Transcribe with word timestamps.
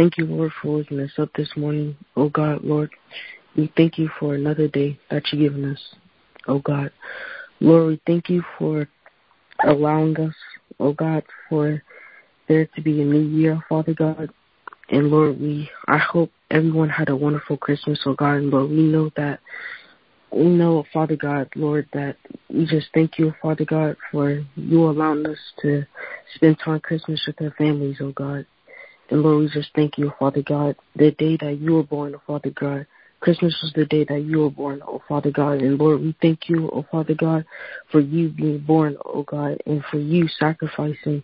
thank 0.00 0.16
you, 0.16 0.24
Lord, 0.24 0.50
for 0.62 0.78
waking 0.78 0.98
us 1.00 1.10
up 1.18 1.28
this 1.34 1.50
morning. 1.56 1.94
Oh 2.16 2.30
God, 2.30 2.64
Lord, 2.64 2.88
we 3.54 3.70
thank 3.76 3.98
you 3.98 4.08
for 4.18 4.34
another 4.34 4.66
day 4.66 4.98
that 5.10 5.24
you've 5.30 5.42
given 5.42 5.72
us. 5.72 5.78
Oh 6.48 6.58
God, 6.60 6.90
Lord, 7.60 7.86
we 7.86 8.00
thank 8.06 8.30
you 8.30 8.42
for 8.58 8.88
allowing 9.62 10.18
us, 10.18 10.32
oh 10.78 10.94
God, 10.94 11.22
for 11.50 11.82
there 12.48 12.64
to 12.64 12.80
be 12.80 13.02
a 13.02 13.04
new 13.04 13.20
year, 13.20 13.62
Father 13.68 13.92
God. 13.92 14.30
And 14.88 15.10
Lord, 15.10 15.38
we 15.38 15.68
I 15.86 15.98
hope 15.98 16.32
everyone 16.50 16.88
had 16.88 17.10
a 17.10 17.16
wonderful 17.16 17.58
Christmas, 17.58 18.00
oh 18.06 18.14
God. 18.14 18.40
Lord, 18.40 18.70
we 18.70 18.82
know 18.82 19.10
that 19.16 19.40
we 20.32 20.46
know, 20.46 20.82
Father 20.94 21.16
God, 21.16 21.50
Lord, 21.54 21.86
that 21.92 22.16
we 22.48 22.64
just 22.64 22.86
thank 22.94 23.18
you, 23.18 23.34
Father 23.42 23.66
God, 23.66 23.96
for 24.10 24.42
you 24.56 24.88
allowing 24.88 25.26
us 25.26 25.38
to 25.60 25.84
spend 26.36 26.58
time 26.64 26.80
Christmas 26.80 27.22
with 27.26 27.42
our 27.42 27.54
families, 27.58 27.98
oh 28.00 28.12
God. 28.12 28.46
And 29.10 29.22
Lord, 29.22 29.40
we 29.40 29.48
just 29.50 29.70
thank 29.74 29.98
you, 29.98 30.12
Father 30.18 30.42
God, 30.42 30.76
the 30.94 31.10
day 31.12 31.36
that 31.38 31.58
you 31.60 31.74
were 31.74 31.82
born, 31.82 32.14
oh 32.14 32.22
Father 32.26 32.50
God. 32.50 32.86
Christmas 33.20 33.54
was 33.62 33.72
the 33.74 33.84
day 33.84 34.04
that 34.04 34.20
you 34.20 34.38
were 34.38 34.50
born, 34.50 34.80
oh 34.86 35.02
Father 35.06 35.30
God. 35.30 35.60
And 35.60 35.78
Lord, 35.78 36.00
we 36.00 36.14
thank 36.22 36.48
you, 36.48 36.70
oh 36.72 36.86
Father 36.90 37.14
God, 37.14 37.44
for 37.90 38.00
you 38.00 38.30
being 38.30 38.60
born, 38.60 38.96
oh 39.04 39.24
God, 39.24 39.60
and 39.66 39.84
for 39.90 39.98
you 39.98 40.28
sacrificing 40.38 41.22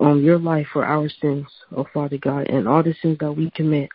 um, 0.00 0.22
your 0.22 0.38
life 0.38 0.66
for 0.72 0.84
our 0.84 1.08
sins, 1.20 1.46
oh 1.76 1.86
Father 1.92 2.18
God, 2.18 2.48
and 2.48 2.66
all 2.66 2.82
the 2.82 2.94
sins 3.02 3.18
that 3.20 3.32
we 3.32 3.50
commit, 3.50 3.90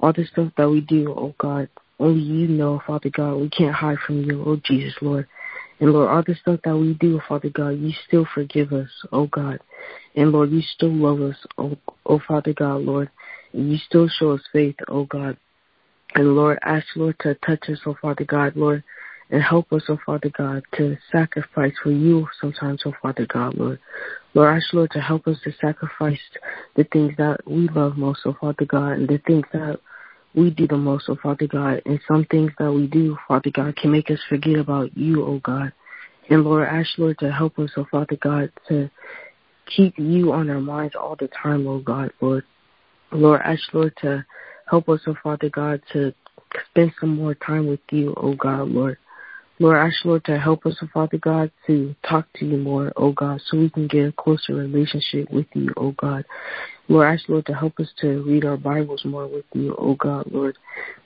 all 0.00 0.12
the 0.12 0.24
stuff 0.24 0.52
that 0.56 0.70
we 0.70 0.80
do, 0.80 1.12
oh 1.16 1.34
God. 1.38 1.68
Only 2.00 2.22
you 2.22 2.48
know, 2.48 2.82
Father 2.86 3.10
God. 3.10 3.36
We 3.36 3.48
can't 3.50 3.74
hide 3.74 3.98
from 4.04 4.24
you, 4.24 4.42
oh 4.44 4.60
Jesus, 4.64 4.94
Lord. 5.00 5.28
And 5.80 5.92
Lord, 5.92 6.08
all 6.08 6.22
the 6.26 6.34
stuff 6.36 6.60
that 6.64 6.76
we 6.76 6.94
do, 6.94 7.20
Father 7.28 7.50
God, 7.50 7.70
you 7.70 7.92
still 8.06 8.26
forgive 8.32 8.72
us, 8.72 8.88
oh 9.12 9.26
God. 9.26 9.58
And 10.14 10.30
Lord, 10.30 10.50
you 10.50 10.62
still 10.62 10.92
love 10.92 11.20
us, 11.20 11.36
oh, 11.58 11.76
oh 12.06 12.20
Father 12.26 12.52
God, 12.52 12.82
Lord. 12.82 13.10
And 13.52 13.70
you 13.70 13.78
still 13.78 14.08
show 14.08 14.32
us 14.32 14.40
faith, 14.52 14.76
oh 14.88 15.04
God. 15.04 15.36
And 16.14 16.36
Lord, 16.36 16.58
ask 16.62 16.86
Lord 16.94 17.16
to 17.20 17.34
touch 17.46 17.68
us, 17.68 17.80
oh 17.86 17.96
Father 18.00 18.24
God, 18.24 18.54
Lord, 18.56 18.84
and 19.30 19.42
help 19.42 19.72
us, 19.72 19.82
oh 19.88 19.98
Father 20.06 20.30
God, 20.36 20.62
to 20.76 20.96
sacrifice 21.10 21.74
for 21.82 21.90
you 21.90 22.28
sometimes, 22.40 22.82
oh 22.86 22.94
Father 23.02 23.26
God, 23.26 23.54
Lord. 23.54 23.80
Lord, 24.34 24.56
ask 24.56 24.72
Lord 24.72 24.90
to 24.92 25.00
help 25.00 25.26
us 25.26 25.38
to 25.44 25.52
sacrifice 25.60 26.20
the 26.76 26.84
things 26.84 27.14
that 27.18 27.38
we 27.46 27.68
love 27.68 27.96
most, 27.96 28.20
oh 28.24 28.36
Father 28.40 28.64
God, 28.64 28.92
and 28.92 29.08
the 29.08 29.18
things 29.26 29.44
that 29.52 29.80
we 30.34 30.50
do 30.50 30.66
the 30.66 30.76
most, 30.76 31.04
oh 31.08 31.16
Father 31.22 31.46
God, 31.46 31.82
and 31.86 32.00
some 32.08 32.24
things 32.26 32.50
that 32.58 32.72
we 32.72 32.86
do, 32.86 33.16
Father 33.28 33.50
God, 33.50 33.76
can 33.76 33.92
make 33.92 34.10
us 34.10 34.18
forget 34.28 34.56
about 34.56 34.96
you, 34.96 35.24
oh 35.24 35.40
God. 35.40 35.72
And 36.30 36.42
Lord, 36.42 36.68
ask 36.68 36.90
Lord 36.98 37.18
to 37.18 37.30
help 37.30 37.58
us, 37.58 37.70
oh 37.76 37.86
Father 37.90 38.16
God, 38.20 38.50
to 38.68 38.90
keep 39.66 39.98
you 39.98 40.32
on 40.32 40.50
our 40.50 40.60
minds 40.60 40.94
all 40.94 41.16
the 41.16 41.28
time, 41.28 41.66
oh 41.66 41.80
God, 41.80 42.10
Lord. 42.20 42.44
Lord, 43.12 43.42
ask 43.44 43.62
Lord 43.72 43.94
to 44.02 44.24
help 44.68 44.88
us, 44.88 45.00
oh 45.06 45.14
Father 45.22 45.50
God, 45.50 45.80
to 45.92 46.12
spend 46.70 46.92
some 47.00 47.16
more 47.16 47.34
time 47.34 47.66
with 47.66 47.80
you, 47.90 48.14
oh 48.16 48.34
God, 48.34 48.68
Lord. 48.68 48.98
Lord, 49.64 49.78
ask 49.78 50.04
Lord 50.04 50.22
to 50.26 50.38
help 50.38 50.66
us, 50.66 50.76
oh 50.82 50.88
Father 50.92 51.16
God, 51.16 51.50
to 51.66 51.94
talk 52.06 52.26
to 52.34 52.44
you 52.44 52.58
more, 52.58 52.92
oh 52.98 53.12
God, 53.12 53.40
so 53.46 53.56
we 53.56 53.70
can 53.70 53.86
get 53.86 54.08
a 54.08 54.12
closer 54.12 54.54
relationship 54.54 55.30
with 55.30 55.46
you, 55.54 55.72
oh 55.78 55.92
God. 55.92 56.26
Lord, 56.86 57.06
ask 57.06 57.26
Lord 57.30 57.46
to 57.46 57.54
help 57.54 57.80
us 57.80 57.88
to 58.02 58.22
read 58.24 58.44
our 58.44 58.58
Bibles 58.58 59.06
more 59.06 59.26
with 59.26 59.46
you, 59.54 59.74
oh 59.78 59.94
God, 59.94 60.26
Lord. 60.30 60.58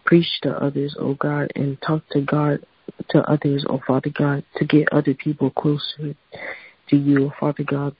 Preach 0.06 0.26
to 0.42 0.50
others, 0.60 0.96
oh 0.98 1.14
God, 1.14 1.52
and 1.54 1.80
talk 1.82 2.02
to 2.10 2.20
God, 2.20 2.66
to 3.10 3.20
others, 3.30 3.64
oh 3.68 3.80
Father 3.86 4.10
God, 4.12 4.42
to 4.56 4.64
get 4.64 4.92
other 4.92 5.14
people 5.14 5.50
closer 5.50 6.16
to 6.88 6.96
you, 6.96 7.26
oh 7.26 7.32
Father 7.38 7.62
God. 7.62 7.94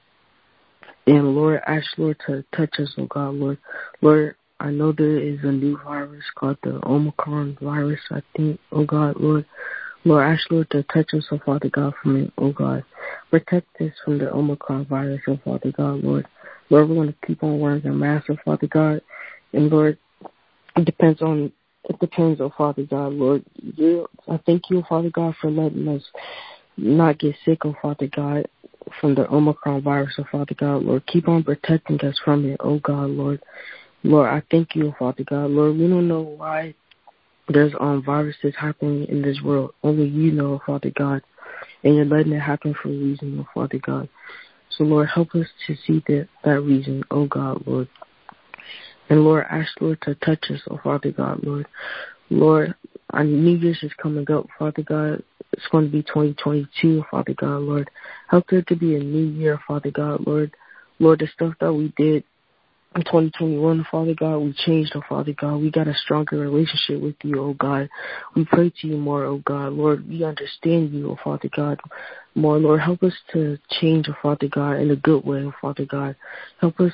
And 1.07 1.37
Lord, 1.37 1.61
ask 1.69 1.87
Lord 1.99 2.17
to 2.27 2.45
touch 2.57 2.81
us, 2.81 2.93
oh 2.99 3.07
God, 3.07 3.35
Lord. 3.35 3.59
Lord, 4.03 4.35
I 4.59 4.71
know 4.73 4.91
there 4.91 5.21
is 5.21 5.39
a 5.45 5.53
new 5.53 5.79
virus 5.85 6.25
called 6.35 6.59
the 6.65 6.85
Omicron 6.85 7.59
virus, 7.63 8.01
I 8.11 8.23
think, 8.37 8.59
oh 8.73 8.85
God, 8.85 9.21
Lord. 9.21 9.47
Lord, 10.09 10.25
ask 10.25 10.51
Lord 10.51 10.71
to 10.71 10.83
touch 10.85 11.13
us, 11.13 11.27
oh 11.31 11.39
Father 11.45 11.69
God, 11.69 11.93
from 12.03 12.17
it, 12.17 12.33
oh 12.39 12.51
God. 12.51 12.83
Protect 13.31 13.67
us 13.83 13.93
from 14.03 14.17
the 14.17 14.33
Omicron 14.33 14.87
virus, 14.87 15.21
oh 15.29 15.39
Father 15.45 15.71
God, 15.71 16.03
Lord. 16.03 16.27
Lord, 16.71 16.89
we're 16.89 16.95
going 16.95 17.09
to 17.09 17.27
keep 17.27 17.43
on 17.43 17.61
wearing 17.61 17.87
our 17.87 17.93
masks, 17.93 18.31
oh 18.31 18.39
Father 18.43 18.69
God. 18.69 19.03
And 19.53 19.71
Lord, 19.71 19.99
it 20.77 20.87
depends 20.87 21.21
on, 21.21 21.53
it 21.91 22.01
depends, 22.01 22.41
oh 22.41 22.51
Father 22.57 22.85
God, 22.85 23.13
Lord. 23.13 23.45
You, 23.61 24.09
I 24.27 24.41
thank 24.47 24.71
you, 24.71 24.83
Father 24.89 25.11
God, 25.11 25.35
for 25.43 25.51
letting 25.51 25.87
us 25.89 26.03
not 26.79 27.19
get 27.19 27.37
sick, 27.45 27.67
oh 27.67 27.77
Father 27.83 28.07
God, 28.07 28.49
from 29.03 29.15
the 29.15 29.31
Omicron 29.31 29.83
virus, 29.83 30.15
oh 30.17 30.25
Father 30.33 30.55
God, 30.55 30.85
Lord. 30.85 31.07
Keep 31.07 31.29
on 31.29 31.45
protecting 31.45 32.01
us 32.01 32.19
from 32.25 32.47
it, 32.49 32.57
oh 32.61 32.79
God, 32.79 33.11
Lord. 33.11 33.43
Lord, 34.05 34.31
I 34.31 34.43
thank 34.51 34.75
you, 34.75 34.95
Father 34.99 35.25
God. 35.25 35.51
Lord, 35.51 35.77
we 35.77 35.87
don't 35.87 36.09
know 36.09 36.23
why 36.23 36.75
there's 37.49 37.73
um 37.81 38.03
viruses 38.05 38.55
happening 38.59 39.07
in 39.09 39.23
this 39.23 39.41
world. 39.43 39.73
Only 39.83 40.09
you 40.09 40.33
know, 40.33 40.61
Father 40.67 40.93
God. 40.97 41.23
And 41.83 41.95
you're 41.97 42.05
letting 42.05 42.33
it 42.33 42.41
happen 42.41 42.75
for 42.75 42.89
a 42.89 42.93
reason, 42.93 43.39
oh 43.41 43.49
Father 43.55 43.79
God. 43.79 44.09
So, 44.71 44.85
Lord, 44.85 45.09
help 45.09 45.35
us 45.35 45.47
to 45.67 45.77
see 45.87 46.03
that, 46.07 46.29
that 46.45 46.61
reason, 46.61 47.03
oh 47.11 47.27
God, 47.27 47.63
Lord. 47.67 47.89
And 49.09 49.25
Lord, 49.25 49.47
ask 49.51 49.71
Lord 49.81 50.01
to 50.03 50.15
touch 50.17 50.51
us, 50.51 50.61
oh 50.71 50.79
Father 50.83 51.11
God, 51.11 51.41
Lord. 51.43 51.67
Lord, 52.31 52.75
our 53.11 53.25
New 53.25 53.57
Year's 53.57 53.83
is 53.83 53.93
coming 54.01 54.31
up, 54.31 54.47
Father 54.59 54.83
God. 54.83 55.23
It's 55.53 55.67
going 55.73 55.87
to 55.87 55.91
be 55.91 56.03
2022, 56.03 57.05
Father 57.11 57.35
God, 57.35 57.63
Lord. 57.63 57.91
Help 58.29 58.47
there 58.51 58.63
to 58.63 58.77
be 58.77 58.97
a 58.97 59.01
new 59.01 59.27
year, 59.27 59.59
Father 59.67 59.91
God, 59.91 60.27
Lord. 60.27 60.55
Lord, 60.99 61.21
the 61.21 61.29
stuff 61.29 61.55
that 61.61 61.73
we 61.73 61.93
did 61.97 62.25
in 62.95 63.03
2021, 63.03 63.87
Father 63.91 64.15
God, 64.15 64.39
we 64.39 64.53
changed, 64.55 64.93
oh 64.95 65.03
Father 65.09 65.35
God. 65.35 65.57
We 65.61 65.71
got 65.71 65.89
a 65.89 65.95
stronger 65.95 66.39
relationship 66.39 67.01
with 67.01 67.17
you, 67.23 67.41
oh 67.41 67.55
God. 67.55 67.89
We 68.35 68.45
pray 68.45 68.71
to 68.81 68.89
you 68.89 68.97
more, 68.97 69.25
oh 69.25 69.39
God. 69.39 69.75
Lord, 69.75 70.09
we 70.09 70.25
understand 70.25 70.93
you, 70.93 71.11
oh 71.11 71.19
Father 71.23 71.51
God, 71.55 71.79
more. 72.35 72.59
Lord, 72.59 72.81
help 72.81 73.03
us 73.03 73.15
to 73.33 73.59
change, 73.81 74.09
oh 74.09 74.17
Father 74.23 74.49
God, 74.49 74.79
in 74.79 74.91
a 74.91 74.97
good 74.97 75.25
way, 75.25 75.41
oh 75.41 75.55
Father 75.61 75.85
God. 75.85 76.17
Help 76.61 76.81
us 76.81 76.93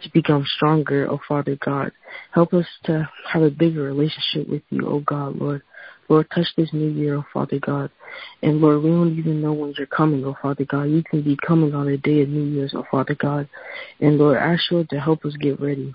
to 0.00 0.10
become 0.12 0.44
stronger, 0.56 1.08
oh 1.10 1.20
Father 1.28 1.56
God. 1.64 1.92
Help 2.32 2.54
us 2.54 2.66
to 2.84 3.08
have 3.30 3.42
a 3.42 3.50
bigger 3.50 3.82
relationship 3.82 4.48
with 4.48 4.62
you, 4.70 4.88
oh 4.88 5.00
God, 5.00 5.36
Lord. 5.36 5.62
Lord, 6.08 6.28
touch 6.34 6.46
this 6.56 6.72
new 6.72 6.88
year, 6.88 7.16
oh 7.16 7.24
Father 7.32 7.58
God. 7.58 7.90
And 8.42 8.60
Lord, 8.60 8.82
we 8.82 8.90
don't 8.90 9.18
even 9.18 9.40
know 9.40 9.52
when 9.52 9.74
you're 9.76 9.86
coming, 9.86 10.24
oh 10.24 10.36
Father 10.40 10.64
God. 10.64 10.84
You 10.84 11.02
can 11.02 11.22
be 11.22 11.36
coming 11.36 11.74
on 11.74 11.86
the 11.86 11.96
day 11.96 12.22
of 12.22 12.28
New 12.28 12.44
Year's, 12.44 12.74
oh 12.74 12.84
Father 12.90 13.14
God. 13.14 13.48
And 14.00 14.18
Lord, 14.18 14.36
ask 14.36 14.70
you 14.70 14.84
to 14.90 15.00
help 15.00 15.24
us 15.24 15.34
get 15.36 15.60
ready, 15.60 15.94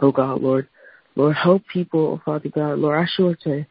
oh 0.00 0.12
God, 0.12 0.42
Lord. 0.42 0.68
Lord, 1.14 1.36
help 1.36 1.62
people, 1.72 2.00
oh 2.00 2.22
Father 2.24 2.48
God. 2.48 2.78
Lord, 2.78 3.02
ask 3.02 3.18
you 3.18 3.36
to 3.44 3.66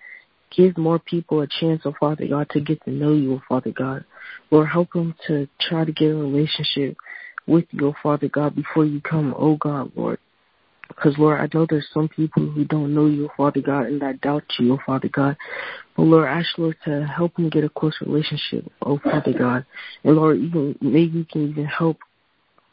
give 0.55 0.77
more 0.77 0.99
people 0.99 1.41
a 1.41 1.47
chance, 1.47 1.81
oh 1.85 1.93
Father 1.99 2.27
God, 2.27 2.49
to 2.51 2.61
get 2.61 2.83
to 2.85 2.91
know 2.91 3.13
you, 3.13 3.35
oh 3.35 3.41
Father 3.47 3.71
God. 3.71 4.05
Lord, 4.51 4.69
help 4.69 4.93
them 4.93 5.15
to 5.27 5.47
try 5.59 5.83
to 5.83 5.91
get 5.91 6.11
a 6.11 6.15
relationship 6.15 6.97
with 7.47 7.65
you, 7.71 7.87
oh 7.87 7.95
Father 8.01 8.29
God, 8.29 8.55
before 8.55 8.85
you 8.85 9.01
come, 9.01 9.33
oh 9.37 9.55
God, 9.57 9.91
Lord. 9.95 10.19
Because, 10.87 11.17
Lord, 11.17 11.41
I 11.41 11.49
know 11.53 11.65
there's 11.69 11.87
some 11.93 12.07
people 12.07 12.45
who 12.45 12.63
don't 12.65 12.93
know 12.93 13.07
you, 13.07 13.29
Father 13.35 13.61
God, 13.61 13.87
and 13.87 14.01
that 14.01 14.21
doubt 14.21 14.43
you, 14.59 14.73
oh 14.73 14.79
Father 14.85 15.09
God. 15.09 15.35
But, 15.95 16.03
Lord, 16.03 16.27
ask, 16.27 16.57
Lord, 16.57 16.77
to 16.85 17.05
help 17.05 17.35
them 17.35 17.49
get 17.49 17.63
a 17.63 17.69
close 17.69 17.95
relationship, 18.01 18.71
oh 18.81 18.99
Father 18.99 19.33
God. 19.33 19.65
And, 20.03 20.15
Lord, 20.15 20.37
even 20.37 20.77
maybe 20.81 21.19
we 21.19 21.25
can 21.25 21.49
even 21.49 21.65
help, 21.65 21.97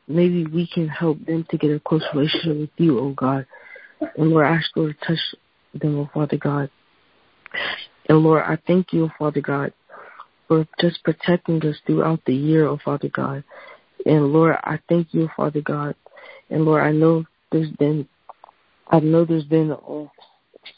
maybe 0.09 0.47
we 0.47 0.67
can 0.67 0.89
help 0.89 1.25
them 1.25 1.47
to 1.51 1.59
get 1.59 1.71
a 1.71 1.81
close 1.81 2.03
relationship 2.15 2.57
with 2.57 2.71
you, 2.77 2.99
oh 2.99 3.13
God. 3.13 3.47
And, 4.17 4.31
Lord, 4.31 4.47
ask, 4.47 4.71
Lord, 4.77 4.97
touch 5.07 5.19
them, 5.75 5.99
oh 5.99 6.11
Father 6.13 6.37
God. 6.37 6.71
And, 8.09 8.19
Lord, 8.19 8.43
I 8.43 8.59
thank 8.67 8.93
you, 8.93 9.07
oh 9.07 9.11
Father 9.19 9.41
God, 9.41 9.73
for 10.49 10.67
just 10.81 11.03
protecting 11.03 11.65
us 11.67 11.77
throughout 11.87 12.21
the 12.27 12.35
year, 12.35 12.67
oh 12.67 12.79
Father 12.85 13.09
God. 13.09 13.43
And, 14.05 14.33
Lord, 14.33 14.57
I 14.65 14.81
thank 14.89 15.15
you, 15.15 15.31
Father 15.37 15.61
God. 15.61 15.95
And, 16.51 16.65
Lord, 16.65 16.83
I 16.83 16.93
know 16.93 17.25
there's 17.53 17.71
been, 17.71 18.09
I 18.89 19.01
know 19.01 19.25
there's 19.25 19.45
been 19.45 19.73
uh, 19.73 20.07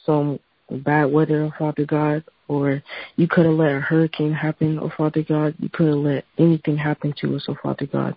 some 0.04 0.38
bad 0.70 1.12
weather, 1.12 1.44
oh 1.44 1.52
Father 1.58 1.84
God, 1.84 2.24
or 2.48 2.82
you 3.16 3.26
could 3.28 3.46
have 3.46 3.54
let 3.54 3.74
a 3.74 3.80
hurricane 3.80 4.32
happen, 4.32 4.78
oh 4.80 4.90
Father 4.96 5.22
God. 5.22 5.54
You 5.58 5.68
could 5.68 5.88
have 5.88 5.96
let 5.96 6.24
anything 6.38 6.76
happen 6.76 7.14
to 7.20 7.36
us, 7.36 7.46
oh 7.48 7.56
Father 7.62 7.86
God. 7.86 8.14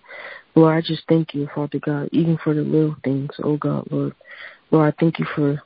Lord, 0.54 0.76
I 0.76 0.80
just 0.80 1.02
thank 1.08 1.34
you, 1.34 1.48
Father 1.54 1.78
God, 1.78 2.08
even 2.12 2.38
for 2.42 2.54
the 2.54 2.62
little 2.62 2.96
things, 3.04 3.30
oh 3.42 3.56
God, 3.56 3.86
Lord. 3.90 4.14
Lord, 4.70 4.92
I 4.92 4.96
thank 5.00 5.18
you 5.18 5.26
for 5.34 5.62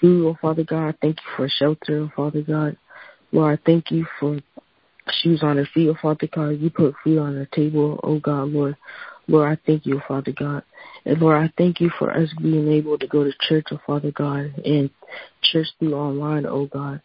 food, 0.00 0.26
oh 0.28 0.38
Father 0.40 0.64
God. 0.64 0.88
I 0.88 0.94
thank 1.00 1.16
you 1.16 1.30
for 1.36 1.48
shelter, 1.48 2.00
oh 2.00 2.12
Father 2.14 2.42
God. 2.42 2.76
Lord, 3.32 3.58
I 3.58 3.62
thank 3.64 3.90
you 3.90 4.06
for 4.20 4.38
shoes 5.22 5.42
on 5.42 5.56
their 5.56 5.68
feet, 5.72 5.88
oh 5.88 5.96
Father 6.00 6.28
God. 6.32 6.50
You 6.60 6.70
put 6.70 6.94
food 7.02 7.18
on 7.18 7.34
the 7.34 7.46
table, 7.54 8.00
oh 8.02 8.18
God, 8.18 8.48
Lord. 8.48 8.76
Lord, 9.26 9.50
I 9.50 9.60
thank 9.66 9.86
you, 9.86 10.02
Father 10.06 10.32
God. 10.32 10.62
And 11.06 11.20
Lord, 11.20 11.42
I 11.42 11.52
thank 11.56 11.80
you 11.80 11.90
for 11.98 12.14
us 12.14 12.28
being 12.40 12.68
able 12.68 12.98
to 12.98 13.06
go 13.06 13.24
to 13.24 13.32
church, 13.48 13.66
oh 13.70 13.80
Father 13.86 14.10
God, 14.10 14.52
and 14.64 14.90
church 15.42 15.66
through 15.78 15.94
online, 15.94 16.46
oh 16.46 16.66
God. 16.66 17.00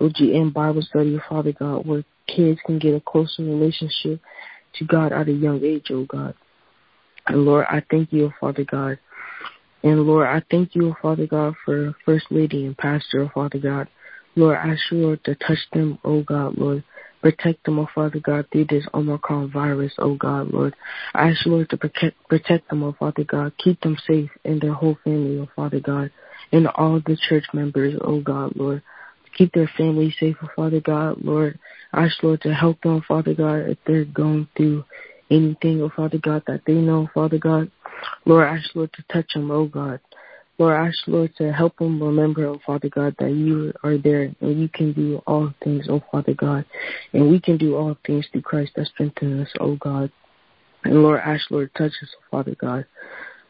OGM 0.00 0.52
Bible 0.52 0.82
study, 0.82 1.16
oh 1.16 1.22
Father 1.28 1.52
God, 1.52 1.86
where 1.86 2.04
kids 2.26 2.60
can 2.66 2.78
get 2.78 2.94
a 2.94 3.00
closer 3.00 3.42
relationship 3.42 4.20
to 4.74 4.84
God 4.84 5.12
at 5.12 5.28
a 5.28 5.32
young 5.32 5.64
age, 5.64 5.86
oh 5.90 6.04
God. 6.04 6.34
And 7.26 7.44
Lord, 7.44 7.66
I 7.70 7.82
thank 7.90 8.12
you, 8.12 8.26
oh 8.26 8.32
Father 8.40 8.64
God. 8.64 8.98
And 9.82 10.02
Lord, 10.02 10.26
I 10.26 10.42
thank 10.50 10.74
you, 10.74 10.90
oh 10.90 10.96
Father 11.00 11.26
God, 11.26 11.54
for 11.64 11.94
First 12.04 12.26
Lady 12.30 12.66
and 12.66 12.76
Pastor, 12.76 13.22
oh 13.22 13.30
Father 13.32 13.58
God. 13.58 13.88
Lord, 14.36 14.58
I 14.58 14.76
Lord, 14.90 15.22
to 15.24 15.34
touch 15.36 15.58
them, 15.72 15.98
oh 16.04 16.22
God, 16.22 16.58
Lord. 16.58 16.82
Protect 17.24 17.64
them, 17.64 17.78
oh 17.78 17.88
Father 17.94 18.20
God, 18.20 18.44
through 18.52 18.66
this 18.66 18.84
Omicron 18.92 19.50
virus, 19.50 19.94
oh 19.96 20.14
God, 20.14 20.50
Lord. 20.52 20.76
I 21.14 21.30
ask 21.30 21.46
you, 21.46 21.52
Lord, 21.52 21.70
to 21.70 21.78
protect, 21.78 22.22
protect 22.28 22.68
them, 22.68 22.82
oh 22.82 22.94
Father 22.98 23.24
God. 23.24 23.54
Keep 23.56 23.80
them 23.80 23.96
safe 24.06 24.28
and 24.44 24.60
their 24.60 24.74
whole 24.74 24.98
family, 25.04 25.38
oh 25.38 25.48
Father 25.56 25.80
God. 25.80 26.10
And 26.52 26.68
all 26.68 27.00
the 27.00 27.16
church 27.26 27.46
members, 27.54 27.98
oh 28.02 28.20
God, 28.20 28.52
Lord. 28.56 28.82
Keep 29.38 29.54
their 29.54 29.70
family 29.74 30.14
safe, 30.20 30.36
oh 30.42 30.50
Father 30.54 30.80
God, 30.80 31.16
Lord. 31.24 31.58
I 31.94 32.04
ask, 32.04 32.22
Lord, 32.22 32.42
to 32.42 32.52
help 32.52 32.82
them, 32.82 33.02
Father 33.08 33.32
God, 33.32 33.70
if 33.70 33.78
they're 33.86 34.04
going 34.04 34.46
through 34.54 34.84
anything, 35.30 35.80
oh 35.80 35.92
Father 35.96 36.18
God, 36.18 36.42
that 36.46 36.60
they 36.66 36.74
know, 36.74 37.08
Father 37.14 37.38
God. 37.38 37.70
Lord, 38.26 38.46
I 38.46 38.58
ask, 38.58 38.68
Lord, 38.74 38.92
to 38.92 39.04
touch 39.10 39.32
them, 39.32 39.50
oh 39.50 39.64
God. 39.64 39.98
Lord, 40.58 40.76
I 40.76 40.86
ask, 40.88 40.98
Lord, 41.08 41.34
to 41.38 41.52
help 41.52 41.76
them 41.78 42.00
remember, 42.00 42.46
oh 42.46 42.60
Father 42.64 42.88
God, 42.88 43.16
that 43.18 43.32
you 43.32 43.72
are 43.82 43.98
there 43.98 44.32
and 44.40 44.60
you 44.60 44.68
can 44.68 44.92
do 44.92 45.20
all 45.26 45.52
things, 45.62 45.86
oh 45.88 46.02
Father 46.12 46.34
God. 46.34 46.64
And 47.12 47.28
we 47.28 47.40
can 47.40 47.56
do 47.56 47.76
all 47.76 47.96
things 48.06 48.26
through 48.30 48.42
Christ 48.42 48.72
that 48.76 48.86
strengthens 48.86 49.48
us, 49.48 49.52
oh 49.58 49.74
God. 49.76 50.12
And 50.84 51.02
Lord, 51.02 51.20
ask, 51.24 51.50
Lord, 51.50 51.70
touch 51.76 51.92
us, 52.02 52.08
oh 52.16 52.24
Father 52.30 52.54
God. 52.60 52.86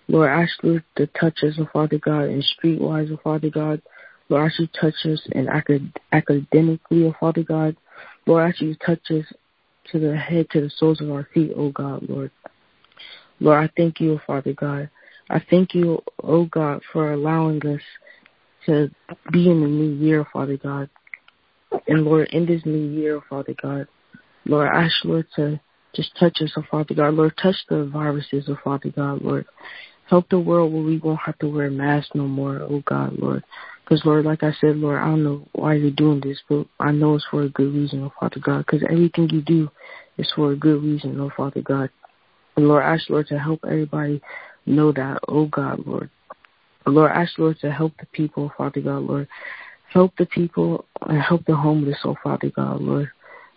Lord, 0.09 0.31
ask, 0.31 0.53
Lord, 0.63 0.83
to 0.97 1.07
touch 1.09 1.43
us, 1.43 1.55
oh 1.59 1.69
Father 1.73 1.99
God, 1.99 2.25
and 2.25 2.43
streetwise, 2.43 3.13
oh 3.13 3.21
Father 3.23 3.51
God. 3.51 3.83
Lord, 4.31 4.47
ask 4.47 4.59
you 4.59 4.67
to 4.67 4.81
touch 4.81 4.95
us 5.05 5.21
and 5.33 5.49
acad- 5.49 6.01
academically, 6.13 7.05
oh 7.05 7.15
Father 7.21 7.43
God. 7.43 7.77
Lord, 8.27 8.49
ask 8.49 8.63
you 8.63 8.75
to 8.75 8.81
touch 8.87 9.11
us 9.11 9.27
to 9.93 9.99
the 9.99 10.17
head, 10.17 10.49
to 10.51 10.63
the 10.63 10.71
soles 10.71 11.03
of 11.03 11.11
our 11.11 11.29
feet, 11.35 11.53
oh 11.55 11.71
God, 11.71 12.09
Lord. 12.09 12.31
Lord, 13.41 13.63
I 13.63 13.71
thank 13.77 14.01
you, 14.01 14.15
oh 14.15 14.21
Father 14.27 14.55
God. 14.55 14.89
I 15.31 15.43
thank 15.51 15.75
you, 15.75 16.03
oh 16.23 16.45
God, 16.47 16.83
for 16.93 17.13
allowing 17.13 17.65
us 17.67 17.81
to 18.67 18.91
be 19.33 19.51
in 19.51 19.61
the 19.61 19.67
new 19.67 19.95
year, 19.95 20.27
Father 20.33 20.57
God. 20.57 20.89
And 21.89 22.05
Lord, 22.05 22.29
in 22.29 22.47
this 22.47 22.63
new 22.65 22.91
year, 22.91 23.21
Father 23.29 23.55
God, 23.61 23.89
Lord, 24.47 24.69
I 24.69 24.85
ask 24.85 25.05
Lord 25.05 25.27
to 25.37 25.61
just 25.95 26.17
touch 26.19 26.39
us, 26.43 26.53
oh 26.57 26.65
Father 26.71 26.95
God. 26.95 27.15
Lord, 27.15 27.35
touch 27.41 27.57
the 27.69 27.87
viruses, 27.87 28.45
oh 28.49 28.59
Father 28.63 28.91
God, 28.91 29.23
Lord. 29.23 29.47
Help 30.09 30.29
the 30.29 30.39
world 30.39 30.73
where 30.73 30.83
we 30.83 30.99
won't 30.99 31.21
have 31.25 31.39
to 31.39 31.49
wear 31.49 31.71
masks 31.71 32.11
no 32.15 32.27
more, 32.27 32.61
oh 32.61 32.83
God, 32.85 33.15
Lord. 33.19 33.43
Because, 33.83 34.05
Lord, 34.05 34.25
like 34.25 34.43
I 34.43 34.53
said, 34.61 34.77
Lord, 34.77 35.01
I 35.01 35.07
don't 35.07 35.25
know 35.25 35.47
why 35.53 35.75
you're 35.75 35.91
doing 35.91 36.21
this, 36.21 36.39
but 36.49 36.67
I 36.81 36.91
know 36.91 37.15
it's 37.15 37.27
for 37.31 37.43
a 37.43 37.49
good 37.49 37.75
reason, 37.75 38.03
oh 38.03 38.13
Father 38.21 38.41
God. 38.41 38.59
Because 38.67 38.83
everything 38.91 39.31
you 39.31 39.41
do 39.41 39.71
is 40.19 40.31
for 40.35 40.53
a 40.53 40.57
good 40.57 40.83
reason, 40.83 41.19
oh 41.21 41.31
Father 41.35 41.63
God. 41.63 41.91
And 42.57 42.69
Lord, 42.69 42.85
I 42.85 42.95
ask, 42.95 43.09
Lord, 43.09 43.27
to 43.29 43.39
help 43.39 43.61
everybody 43.65 44.21
know 44.67 44.93
that, 44.93 45.21
oh 45.29 45.47
God, 45.47 45.87
Lord. 45.87 46.11
Lord, 46.87 47.13
ask, 47.13 47.39
Lord, 47.39 47.59
to 47.61 47.73
help 47.73 47.93
the 47.99 48.07
people, 48.07 48.53
Father 48.57 48.81
God, 48.81 49.03
Lord. 49.03 49.29
Help 49.93 50.13
the 50.19 50.27
people 50.27 50.85
and 51.03 51.21
help 51.21 51.45
the 51.47 51.57
homeless, 51.57 51.99
oh 52.05 52.17
Father 52.23 52.51
God, 52.55 52.81
Lord. 52.81 53.11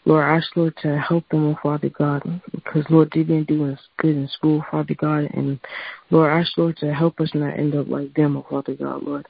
Lord, 0.06 0.24
ask, 0.24 0.56
Lord, 0.56 0.74
to 0.84 0.98
help 0.98 1.28
them, 1.30 1.48
oh 1.48 1.60
Father 1.62 1.90
God, 1.90 2.24
because, 2.54 2.86
Lord, 2.90 3.12
they've 3.14 3.28
been 3.28 3.44
doing 3.44 3.78
good 3.98 4.16
in 4.16 4.30
school, 4.30 4.64
Father 4.72 4.94
God. 4.94 5.30
And, 5.34 5.60
Lord, 6.12 6.32
ask, 6.32 6.58
Lord, 6.58 6.78
to 6.78 6.94
help 6.94 7.20
us 7.20 7.32
not 7.34 7.60
end 7.60 7.76
up 7.76 7.90
like 7.90 8.14
them, 8.14 8.38
oh 8.38 8.46
Father 8.50 8.76
God, 8.76 9.04
Lord. 9.04 9.28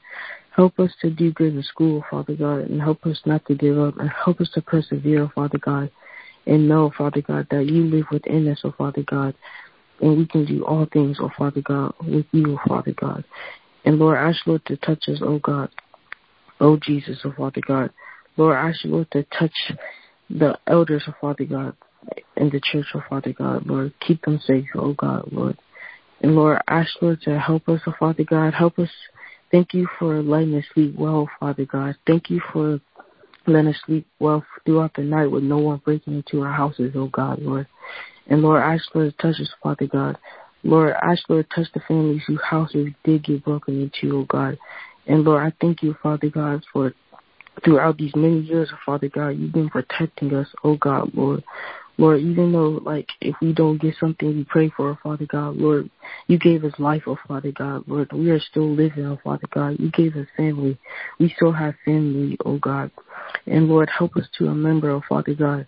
Help 0.54 0.78
us 0.78 0.92
to 1.00 1.10
do 1.10 1.32
good 1.32 1.54
in 1.54 1.62
school, 1.64 2.04
Father 2.10 2.34
God, 2.34 2.68
and 2.68 2.80
help 2.80 3.04
us 3.06 3.20
not 3.26 3.44
to 3.46 3.54
give 3.54 3.78
up, 3.78 3.98
and 3.98 4.10
help 4.10 4.40
us 4.40 4.50
to 4.54 4.62
persevere, 4.62 5.22
oh 5.22 5.32
Father 5.34 5.58
God, 5.58 5.90
and 6.46 6.68
know, 6.68 6.92
Father 6.96 7.22
God, 7.22 7.48
that 7.50 7.66
you 7.66 7.84
live 7.84 8.06
within 8.12 8.46
us, 8.48 8.60
oh 8.62 8.74
Father 8.78 9.02
God, 9.02 9.34
and 10.00 10.18
we 10.18 10.26
can 10.26 10.44
do 10.44 10.64
all 10.64 10.86
things, 10.92 11.18
oh 11.20 11.30
Father 11.36 11.62
God, 11.62 11.94
with 12.00 12.26
you, 12.32 12.58
oh 12.58 12.68
Father 12.68 12.92
God. 12.92 13.24
And 13.84 13.98
Lord, 13.98 14.18
I 14.18 14.28
ask 14.28 14.46
Lord 14.46 14.64
to 14.66 14.76
touch 14.76 15.08
us, 15.08 15.18
oh 15.22 15.38
God, 15.38 15.70
oh 16.60 16.78
Jesus, 16.82 17.18
oh 17.24 17.32
Father 17.36 17.60
God. 17.66 17.90
Lord, 18.36 18.56
I 18.56 18.68
ask 18.68 18.84
Lord, 18.84 19.10
to 19.12 19.24
touch 19.24 19.72
the 20.30 20.58
elders, 20.66 21.04
oh 21.08 21.14
Father 21.20 21.44
God, 21.44 21.76
in 22.36 22.50
the 22.50 22.60
church, 22.60 22.86
oh 22.94 23.02
Father 23.08 23.32
God, 23.32 23.66
Lord. 23.66 23.92
Keep 24.00 24.24
them 24.24 24.40
safe, 24.44 24.66
oh 24.74 24.92
God, 24.94 25.28
Lord. 25.32 25.58
And 26.20 26.34
Lord, 26.34 26.58
I 26.68 26.80
ask 26.80 26.90
Lord 27.00 27.20
to 27.22 27.38
help 27.38 27.68
us, 27.68 27.80
oh 27.86 27.94
Father 27.98 28.24
God. 28.24 28.54
Help 28.54 28.78
us. 28.78 28.90
Thank 29.50 29.72
you 29.72 29.88
for 29.98 30.22
letting 30.22 30.54
us 30.56 30.64
sleep 30.74 30.94
well, 30.96 31.28
Father 31.40 31.64
God. 31.64 31.96
Thank 32.06 32.28
you 32.28 32.40
for 32.52 32.80
letting 33.46 33.70
us 33.70 33.80
sleep 33.86 34.06
well 34.18 34.44
throughout 34.64 34.94
the 34.94 35.02
night 35.02 35.30
with 35.30 35.42
no 35.42 35.58
one 35.58 35.80
breaking 35.84 36.14
into 36.14 36.42
our 36.42 36.52
houses, 36.52 36.92
oh 36.94 37.08
God, 37.08 37.40
Lord. 37.40 37.66
And 38.28 38.42
Lord, 38.42 38.62
I 38.62 38.74
ask 38.74 38.94
Lord 38.94 39.10
to 39.10 39.22
touch 39.22 39.40
us, 39.40 39.52
Father 39.62 39.86
God. 39.86 40.18
Lord, 40.62 40.94
I 41.02 41.12
ask 41.12 41.28
Lord 41.28 41.48
to 41.48 41.56
touch 41.56 41.72
the 41.72 41.80
families 41.86 42.22
whose 42.26 42.42
houses 42.42 42.88
did 43.04 43.24
get 43.24 43.44
broken 43.44 43.80
into, 43.82 44.18
oh 44.18 44.24
God. 44.24 44.58
And 45.06 45.24
Lord, 45.24 45.42
I 45.42 45.52
thank 45.60 45.82
you, 45.82 45.96
Father 46.02 46.28
God, 46.28 46.64
for 46.72 46.92
throughout 47.64 47.98
these 47.98 48.14
many 48.14 48.40
years, 48.40 48.70
Father 48.84 49.08
God, 49.08 49.30
you've 49.30 49.52
been 49.52 49.70
protecting 49.70 50.34
us, 50.34 50.48
oh 50.64 50.76
God, 50.76 51.10
Lord. 51.14 51.42
Lord, 52.00 52.20
even 52.20 52.52
though, 52.52 52.80
like, 52.84 53.08
if 53.20 53.34
we 53.42 53.52
don't 53.52 53.80
get 53.80 53.96
something 53.98 54.28
we 54.28 54.44
pray 54.44 54.70
for, 54.76 54.96
Father 55.02 55.26
God, 55.26 55.56
Lord, 55.56 55.90
you 56.28 56.38
gave 56.38 56.64
us 56.64 56.72
life, 56.78 57.02
oh 57.08 57.18
Father 57.26 57.50
God, 57.50 57.84
Lord. 57.88 58.12
We 58.12 58.30
are 58.30 58.38
still 58.38 58.72
living, 58.72 59.04
oh 59.04 59.18
Father 59.24 59.48
God. 59.52 59.76
You 59.80 59.90
gave 59.90 60.14
us 60.14 60.28
family. 60.36 60.78
We 61.18 61.32
still 61.34 61.50
have 61.50 61.74
family, 61.84 62.36
oh 62.44 62.58
God. 62.58 62.92
And 63.46 63.68
Lord, 63.68 63.90
help 63.90 64.16
us 64.16 64.28
to 64.38 64.44
remember, 64.44 64.90
oh 64.90 65.02
Father 65.08 65.34
God, 65.34 65.66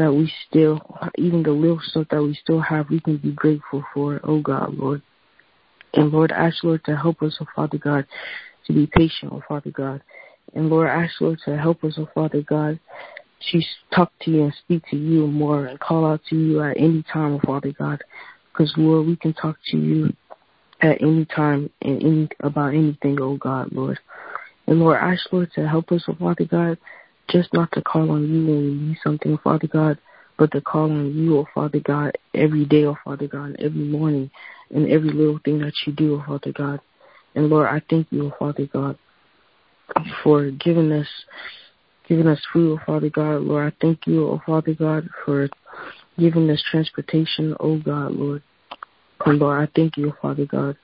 that 0.00 0.12
we 0.12 0.32
still, 0.48 0.80
even 1.18 1.42
the 1.42 1.50
little 1.50 1.80
stuff 1.82 2.06
that 2.10 2.22
we 2.22 2.34
still 2.34 2.60
have, 2.60 2.88
we 2.88 3.00
can 3.00 3.18
be 3.18 3.32
grateful 3.32 3.84
for, 3.92 4.18
oh 4.24 4.40
God, 4.40 4.74
Lord. 4.74 5.02
And 5.92 6.10
Lord, 6.10 6.32
ask 6.32 6.64
Lord 6.64 6.82
to 6.84 6.96
help 6.96 7.22
us, 7.22 7.36
oh 7.40 7.46
Father 7.54 7.76
God, 7.76 8.06
to 8.66 8.72
be 8.72 8.86
patient, 8.86 9.32
oh 9.32 9.42
Father 9.46 9.70
God. 9.70 10.02
And 10.54 10.70
Lord, 10.70 10.88
ask 10.88 11.20
Lord 11.20 11.38
to 11.44 11.56
help 11.56 11.84
us, 11.84 11.94
oh 11.98 12.08
Father 12.14 12.40
God, 12.40 12.80
to 13.52 13.60
talk 13.94 14.10
to 14.22 14.30
you 14.30 14.44
and 14.44 14.54
speak 14.64 14.84
to 14.90 14.96
you 14.96 15.26
more 15.26 15.66
and 15.66 15.78
call 15.78 16.06
out 16.06 16.22
to 16.30 16.36
you 16.36 16.62
at 16.62 16.78
any 16.78 17.04
time, 17.12 17.34
oh 17.34 17.40
Father 17.44 17.72
God. 17.78 18.02
Because 18.52 18.72
Lord, 18.78 19.06
we 19.06 19.16
can 19.16 19.34
talk 19.34 19.56
to 19.66 19.76
you 19.76 20.14
at 20.80 21.02
any 21.02 21.26
time 21.26 21.68
and 21.82 22.02
any 22.02 22.28
about 22.40 22.74
anything, 22.74 23.20
oh 23.20 23.36
God, 23.36 23.70
Lord. 23.72 23.98
And 24.66 24.80
Lord, 24.80 24.96
ask 24.96 25.30
Lord 25.30 25.50
to 25.56 25.68
help 25.68 25.92
us, 25.92 26.04
oh 26.08 26.16
Father 26.18 26.46
God, 26.46 26.78
just 27.30 27.52
not 27.52 27.70
to 27.72 27.82
call 27.82 28.10
on 28.10 28.28
you 28.28 28.46
when 28.46 28.62
we 28.62 28.74
need 28.88 28.98
something, 29.02 29.38
Father 29.38 29.66
God, 29.66 29.98
but 30.38 30.50
to 30.52 30.60
call 30.60 30.90
on 30.90 31.14
you, 31.14 31.38
oh 31.38 31.46
Father 31.54 31.80
God, 31.80 32.16
every 32.34 32.64
day, 32.64 32.84
oh 32.84 32.96
Father 33.04 33.26
God, 33.26 33.56
every 33.58 33.84
morning, 33.84 34.30
and 34.74 34.90
every 34.90 35.10
little 35.10 35.38
thing 35.44 35.58
that 35.60 35.72
you 35.86 35.92
do, 35.92 36.16
oh 36.16 36.24
Father 36.26 36.52
God. 36.52 36.80
And 37.34 37.48
Lord, 37.48 37.68
I 37.68 37.80
thank 37.88 38.08
you, 38.10 38.26
oh 38.26 38.36
Father 38.38 38.66
God, 38.72 38.98
for 40.22 40.50
giving 40.50 40.92
us 40.92 41.08
giving 42.08 42.26
us 42.26 42.40
food, 42.52 42.78
oh 42.80 42.84
Father 42.84 43.10
God. 43.10 43.42
Lord, 43.42 43.72
I 43.72 43.76
thank 43.80 44.06
you, 44.06 44.26
oh 44.26 44.42
Father 44.44 44.74
God, 44.74 45.08
for 45.24 45.48
giving 46.18 46.50
us 46.50 46.62
transportation, 46.70 47.56
oh 47.60 47.78
God, 47.78 48.12
Lord. 48.12 48.42
And 49.26 49.38
Lord, 49.38 49.68
I 49.68 49.70
thank 49.76 49.96
you, 49.96 50.10
oh 50.10 50.16
Father 50.20 50.46
God, 50.46 50.76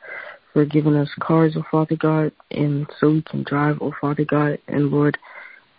for 0.52 0.64
giving 0.64 0.94
us 0.94 1.08
cars, 1.20 1.56
oh 1.56 1.64
Father 1.70 1.96
God, 1.96 2.32
and 2.50 2.86
so 3.00 3.10
we 3.10 3.22
can 3.22 3.42
drive, 3.42 3.78
oh 3.80 3.94
Father 4.00 4.24
God. 4.24 4.58
And 4.68 4.90
Lord, 4.90 5.18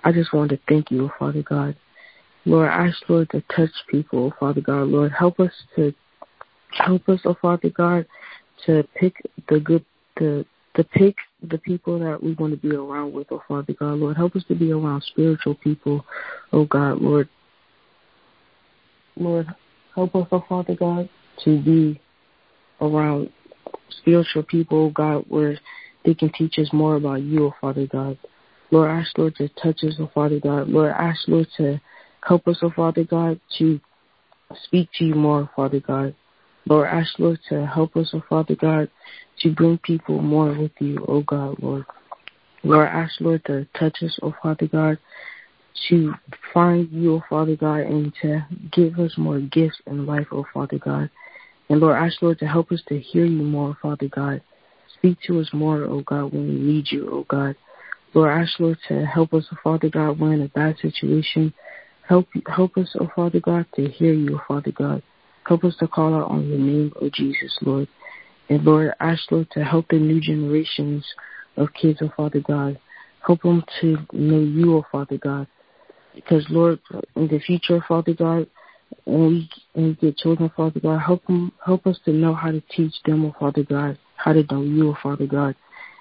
I 0.03 0.11
just 0.11 0.33
want 0.33 0.51
to 0.51 0.59
thank 0.67 0.91
you, 0.91 1.11
Father 1.17 1.43
God. 1.43 1.75
Lord, 2.45 2.69
I 2.69 2.87
ask 2.87 2.97
Lord 3.09 3.29
to 3.31 3.43
touch 3.55 3.71
people, 3.89 4.33
Father 4.39 4.61
God. 4.61 4.87
Lord, 4.87 5.11
help 5.11 5.39
us 5.39 5.51
to 5.75 5.93
help 6.71 7.07
us, 7.09 7.19
oh 7.25 7.35
Father 7.41 7.69
God, 7.69 8.05
to 8.65 8.87
pick 8.95 9.21
the 9.49 9.59
good 9.59 9.83
the 10.15 10.45
to 10.75 10.83
pick 10.83 11.15
the 11.41 11.57
people 11.57 11.99
that 11.99 12.21
we 12.21 12.33
want 12.33 12.53
to 12.53 12.57
be 12.57 12.75
around 12.75 13.13
with, 13.13 13.27
oh 13.31 13.43
Father 13.47 13.73
God, 13.73 13.93
Lord. 13.95 14.15
Help 14.15 14.35
us 14.35 14.43
to 14.47 14.55
be 14.55 14.71
around 14.71 15.03
spiritual 15.03 15.55
people, 15.55 16.05
oh 16.53 16.65
God, 16.65 17.01
Lord. 17.01 17.27
Lord, 19.17 19.47
help 19.95 20.15
us, 20.15 20.27
oh 20.31 20.45
Father 20.47 20.75
God, 20.75 21.09
to 21.43 21.61
be 21.61 21.99
around 22.79 23.31
spiritual 23.89 24.43
people, 24.43 24.85
oh 24.85 24.89
God, 24.91 25.25
where 25.27 25.59
they 26.05 26.13
can 26.13 26.31
teach 26.37 26.59
us 26.59 26.69
more 26.71 26.95
about 26.95 27.21
you, 27.21 27.47
oh 27.47 27.53
Father 27.59 27.87
God. 27.87 28.17
Lord, 28.71 28.89
I 28.89 28.99
ask 28.99 29.17
Lord 29.17 29.35
to 29.35 29.47
touch 29.49 29.83
us, 29.83 29.95
oh 29.99 30.09
Father 30.13 30.39
God. 30.39 30.67
Lord, 30.67 30.91
I 30.91 31.09
ask 31.09 31.27
Lord 31.27 31.47
to 31.57 31.79
help 32.27 32.47
us, 32.47 32.57
oh 32.61 32.71
Father 32.75 33.03
God, 33.03 33.39
to 33.57 33.79
speak 34.63 34.89
to 34.95 35.05
you 35.05 35.15
more, 35.15 35.49
Father 35.55 35.79
God. 35.79 36.15
Lord, 36.65 36.87
I 36.87 36.99
ask 36.99 37.17
Lord 37.17 37.39
to 37.49 37.65
help 37.65 37.95
us, 37.95 38.09
oh 38.13 38.23
Father 38.27 38.55
God, 38.55 38.89
to 39.39 39.51
bring 39.53 39.77
people 39.77 40.21
more 40.21 40.53
with 40.53 40.73
you, 40.79 41.05
oh 41.07 41.21
God, 41.21 41.57
Lord. 41.59 41.85
Lord, 42.63 42.87
ask 42.87 43.21
Lord 43.21 43.45
to 43.45 43.65
touch 43.79 44.03
us, 44.03 44.19
oh 44.21 44.35
Father 44.43 44.67
God, 44.67 44.97
to 45.87 46.13
find 46.53 46.91
you, 46.91 47.15
oh 47.15 47.23
Father 47.29 47.55
God, 47.55 47.81
and 47.81 48.13
to 48.21 48.45
give 48.73 48.99
us 48.99 49.13
more 49.17 49.39
gifts 49.39 49.79
in 49.85 50.05
life, 50.05 50.27
oh 50.31 50.45
Father 50.53 50.77
God. 50.77 51.09
And 51.69 51.79
Lord, 51.79 51.95
I 51.95 52.07
ask 52.07 52.21
Lord 52.21 52.39
to 52.39 52.47
help 52.47 52.71
us 52.71 52.81
to 52.89 52.99
hear 52.99 53.25
you 53.25 53.43
more, 53.43 53.77
Father 53.81 54.09
God. 54.09 54.41
Speak 54.97 55.17
to 55.27 55.39
us 55.39 55.49
more, 55.53 55.83
oh 55.83 56.01
God, 56.01 56.33
when 56.33 56.47
we 56.47 56.55
need 56.55 56.91
you, 56.91 57.09
oh 57.11 57.25
God. 57.29 57.55
Lord, 58.17 58.31
ask 58.31 58.59
Lord 58.59 58.79
to 58.87 59.05
help 59.05 59.31
us, 59.35 59.45
oh 59.51 59.57
Father 59.63 59.89
God, 59.89 60.19
when 60.19 60.31
in 60.31 60.41
a 60.41 60.47
bad 60.47 60.75
situation. 60.79 61.53
Help 62.07 62.27
help 62.47 62.75
us, 62.75 62.95
oh 62.99 63.07
Father 63.15 63.39
God, 63.39 63.67
to 63.75 63.87
hear 63.89 64.11
you, 64.11 64.39
oh 64.39 64.41
Father 64.47 64.71
God. 64.71 65.03
Help 65.47 65.63
us 65.63 65.75
to 65.77 65.87
call 65.87 66.15
out 66.15 66.31
on 66.31 66.49
your 66.49 66.57
name, 66.57 66.91
oh 66.99 67.11
Jesus, 67.13 67.55
Lord. 67.61 67.87
And 68.49 68.63
Lord, 68.63 68.91
ask, 68.99 69.31
Lord, 69.31 69.51
to 69.51 69.63
help 69.63 69.89
the 69.89 69.99
new 69.99 70.19
generations 70.19 71.05
of 71.57 71.71
kids, 71.79 71.99
oh 72.01 72.11
Father 72.17 72.39
God. 72.39 72.79
Help 73.23 73.43
them 73.43 73.63
to 73.81 73.97
know 74.11 74.39
you, 74.39 74.77
oh 74.77 74.85
Father 74.91 75.19
God. 75.19 75.45
Because, 76.15 76.43
Lord, 76.49 76.79
in 77.15 77.27
the 77.27 77.37
future, 77.37 77.85
Father 77.87 78.15
God, 78.15 78.47
when 79.05 79.27
we, 79.27 79.49
when 79.73 79.85
we 79.89 79.93
get 79.93 80.17
children, 80.17 80.51
Father 80.57 80.79
God, 80.79 80.97
help 80.97 81.23
them, 81.27 81.51
help 81.63 81.85
us 81.85 81.99
to 82.05 82.11
know 82.11 82.33
how 82.33 82.49
to 82.49 82.63
teach 82.75 82.95
them, 83.05 83.25
oh 83.27 83.35
Father 83.39 83.61
God, 83.61 83.95
how 84.15 84.33
to 84.33 84.43
know 84.51 84.63
you, 84.63 84.89
oh 84.89 84.97
Father 85.03 85.27
God. 85.27 85.55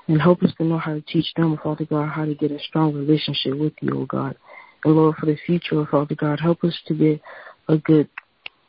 And 0.09 0.21
help 0.21 0.43
us 0.43 0.53
to 0.59 0.65
know 0.65 0.79
how 0.79 0.95
to 0.95 1.01
teach 1.01 1.27
them, 1.35 1.55
oh 1.55 1.63
Father 1.63 1.85
God, 1.85 2.09
how 2.09 2.25
to 2.25 2.35
get 2.35 2.53
a 2.53 2.61
strong 2.61 2.95
relationship 2.95 3.59
with 3.59 3.73
you, 3.81 4.03
oh 4.03 4.07
God. 4.07 4.37
And 4.85 4.95
Lord, 4.95 5.17
for 5.17 5.27
the 5.27 5.37
future, 5.47 5.81
oh 5.81 5.87
Father 5.91 6.15
God, 6.15 6.39
help 6.41 6.63
us 6.63 6.79
to 6.87 6.95
get 6.95 7.21
a 7.69 7.77
good, 7.79 8.09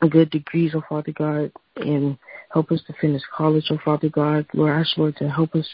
a 0.02 0.08
good 0.08 0.30
degrees, 0.30 0.72
oh 0.74 0.82
Father 0.88 1.12
God, 1.12 1.52
and 1.76 2.18
help 2.52 2.72
us 2.72 2.82
to 2.86 2.94
finish 3.00 3.22
college, 3.36 3.66
oh 3.70 3.78
Father 3.84 4.08
God. 4.08 4.46
Lord, 4.52 4.72
ask 4.72 4.96
Lord 4.98 5.16
to 5.16 5.30
help 5.30 5.54
us 5.54 5.68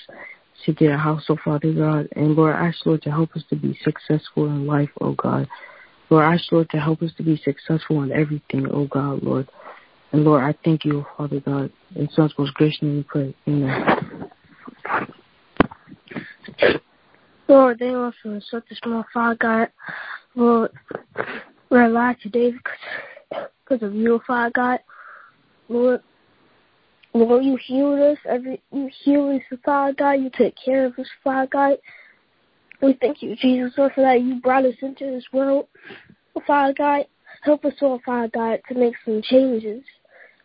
to 0.66 0.72
get 0.72 0.92
a 0.92 0.98
house, 0.98 1.24
oh 1.28 1.38
Father 1.42 1.72
God. 1.72 2.08
And 2.14 2.34
Lord, 2.34 2.54
ask 2.54 2.84
Lord 2.84 3.02
to 3.02 3.10
help 3.10 3.34
us 3.34 3.42
to 3.50 3.56
be 3.56 3.78
successful 3.82 4.46
in 4.46 4.66
life, 4.66 4.90
oh 5.00 5.12
God. 5.14 5.48
Lord, 6.10 6.24
ask 6.24 6.52
Lord 6.52 6.68
to 6.70 6.78
help 6.78 7.02
us 7.02 7.10
to 7.16 7.22
be 7.22 7.40
successful 7.42 8.02
in 8.02 8.12
everything, 8.12 8.66
oh 8.70 8.86
God, 8.86 9.22
Lord. 9.22 9.48
And 10.12 10.24
Lord, 10.24 10.44
I 10.44 10.54
thank 10.64 10.84
you, 10.84 11.00
oh, 11.00 11.06
Father 11.16 11.40
God. 11.40 11.72
In 11.96 12.08
Son's 12.10 12.32
most 12.38 12.54
gracious 12.54 12.82
name 12.82 12.98
we 12.98 13.02
pray. 13.02 13.34
Amen. 13.48 14.23
Lord, 17.48 17.78
they 17.78 17.94
also 17.94 18.40
such 18.50 18.64
a 18.70 18.74
small 18.76 19.04
Father 19.12 19.36
God. 19.40 19.68
Lord, 20.34 20.70
we're 21.70 21.84
alive 21.84 22.16
today 22.20 22.52
because, 22.52 23.48
because 23.64 23.86
of 23.86 23.94
you, 23.94 24.20
Father 24.26 24.50
God. 24.54 24.78
Lord, 25.68 26.00
Lord, 27.12 27.44
you 27.44 27.56
healed 27.64 28.00
us. 28.00 28.18
Every 28.28 28.60
you 28.72 28.90
healed 29.04 29.36
us, 29.36 29.58
Father 29.64 29.94
God. 29.96 30.12
You 30.12 30.30
took 30.34 30.54
care 30.62 30.86
of 30.86 30.98
us, 30.98 31.06
Father 31.22 31.48
God. 31.50 31.76
We 32.82 32.98
thank 33.00 33.22
you, 33.22 33.36
Jesus, 33.36 33.72
Lord, 33.78 33.92
for 33.94 34.02
that. 34.02 34.20
You 34.20 34.40
brought 34.40 34.64
us 34.64 34.74
into 34.82 35.06
this 35.06 35.24
world, 35.32 35.68
Father 36.46 36.74
God. 36.76 37.06
Help 37.42 37.64
us, 37.64 37.74
Lord, 37.80 38.00
Father 38.04 38.30
God, 38.32 38.60
to 38.68 38.74
make 38.74 38.94
some 39.04 39.22
changes. 39.22 39.82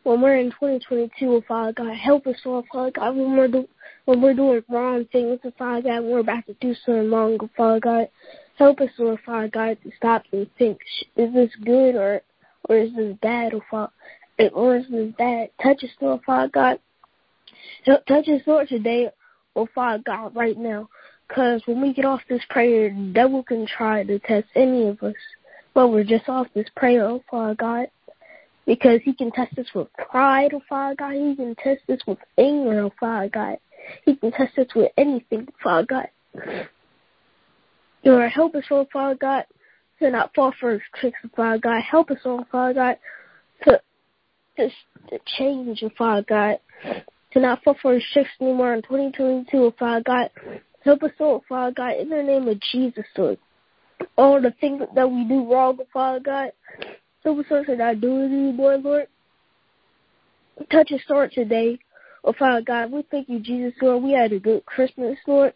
When 0.04 0.22
we're 0.22 0.38
in 0.38 0.52
2022, 0.52 1.44
Father 1.48 1.74
God, 1.74 1.96
help 1.96 2.26
us, 2.28 2.38
Lord, 2.46 2.66
Father 2.72 2.92
God, 2.92 3.16
when 3.16 3.36
we're, 3.36 3.48
do, 3.48 3.68
when 4.06 4.22
we're 4.22 4.34
doing 4.34 4.64
wrong 4.70 5.06
things, 5.12 5.40
Father 5.58 5.82
God, 5.82 6.02
when 6.02 6.12
we're 6.12 6.20
about 6.20 6.46
to 6.48 6.54
do 6.62 6.74
something 6.86 7.12
wrong, 7.12 7.38
Father 7.56 7.80
God. 7.80 8.10
Help 8.58 8.82
us, 8.82 8.90
Lord, 8.98 9.20
Father 9.26 9.50
God, 9.50 9.78
to 9.84 9.92
stop 9.98 10.24
and 10.32 10.48
think, 10.58 10.80
is 11.16 11.34
this 11.34 11.52
good 11.64 11.96
or, 11.96 12.22
or 12.68 12.78
is 12.78 12.96
this 12.96 13.16
bad, 13.22 13.54
oh, 13.54 13.58
or 13.58 13.64
Father 13.70 13.92
it 14.40 14.54
was 14.56 14.86
bad. 15.18 15.50
Touch 15.62 15.84
us, 15.84 15.90
Lord 16.00 16.22
Father 16.26 16.50
God. 16.50 16.80
Touch 17.86 18.28
us, 18.30 18.42
Lord, 18.46 18.70
today, 18.70 19.10
oh 19.56 19.68
Father 19.76 20.02
God, 20.06 20.34
right 20.34 20.58
now. 20.58 20.88
Because 21.28 21.62
when 21.66 21.82
we 21.82 21.94
get 21.94 22.06
off 22.06 22.22
this 22.30 22.42
prayer, 22.50 22.90
the 22.90 23.12
devil 23.14 23.44
can 23.44 23.68
try 23.68 24.04
to 24.04 24.18
test 24.20 24.48
any 24.56 24.88
of 24.88 25.04
us. 25.04 25.16
But 25.74 25.90
we're 25.90 26.06
just 26.06 26.30
off 26.30 26.48
this 26.56 26.68
prayer, 26.76 27.04
oh 27.06 27.22
Father 27.30 27.56
God. 27.56 27.88
Because 28.70 29.00
he 29.04 29.16
can 29.16 29.32
test 29.32 29.58
us 29.58 29.66
with 29.74 29.88
pride, 30.12 30.52
oh 30.54 30.62
Father 30.70 30.94
God. 30.96 31.14
He 31.14 31.36
can 31.36 31.56
test 31.56 31.82
us 31.90 32.02
with 32.06 32.20
anger, 32.38 32.82
oh 32.82 32.94
Father 33.00 33.28
God. 33.28 33.58
He 34.06 34.16
can 34.16 34.32
test 34.32 34.60
us 34.60 34.68
with 34.76 34.92
anything, 34.96 35.48
Father 35.64 35.88
God. 35.88 36.08
Lord, 38.06 38.32
help 38.32 38.54
us, 38.54 38.66
oh 38.70 38.86
Father 38.94 39.18
God, 39.20 39.46
to 39.98 40.12
not 40.12 40.36
fall 40.36 40.54
for 40.60 40.74
his 40.74 40.82
tricks, 40.94 41.18
oh 41.26 41.30
Father 41.36 41.58
God. 41.58 41.82
Help 41.82 42.12
us, 42.12 42.20
oh 42.26 42.46
Father 42.52 42.76
God, 42.76 42.98
to 43.64 43.82
to, 44.58 44.70
to 45.10 45.20
change, 45.40 45.82
oh 45.82 45.90
Father 45.98 46.26
God, 46.30 46.60
to 47.34 47.40
not 47.40 47.64
fall 47.64 47.76
for 47.82 47.96
his 47.96 48.04
tricks 48.14 48.30
anymore 48.40 48.76
in 48.76 48.84
2022, 48.84 49.48
oh 49.58 49.74
Father 49.80 50.04
God. 50.06 50.30
Help 50.86 51.02
us, 51.02 51.12
oh 51.20 51.42
Father 51.50 51.74
God, 51.76 51.96
in 51.96 52.10
the 52.10 52.22
name 52.22 52.48
of 52.48 52.60
Jesus, 52.72 53.06
Lord. 53.18 53.40
All 54.16 54.40
the 54.40 54.54
things 54.62 54.84
that 54.94 55.10
we 55.10 55.24
do 55.24 55.52
wrong, 55.52 55.80
oh 55.82 55.88
Father 55.92 56.20
God, 56.20 56.52
help 57.36 57.46
us, 57.46 57.52
Lord, 57.52 57.68
to 57.68 57.96
do 57.96 58.22
it 58.22 58.26
anymore, 58.26 58.78
Lord. 58.78 59.08
Touch 60.72 60.92
us, 60.92 61.02
Lord, 61.10 61.32
today. 61.32 61.80
Oh, 62.24 62.34
Father 62.38 62.62
God, 62.62 62.92
we 62.92 63.04
thank 63.10 63.30
you, 63.30 63.40
Jesus, 63.40 63.74
Lord. 63.82 64.04
We 64.04 64.12
had 64.14 64.34
a 64.34 64.40
good 64.40 64.66
Christmas, 64.66 65.18
Lord. 65.26 65.54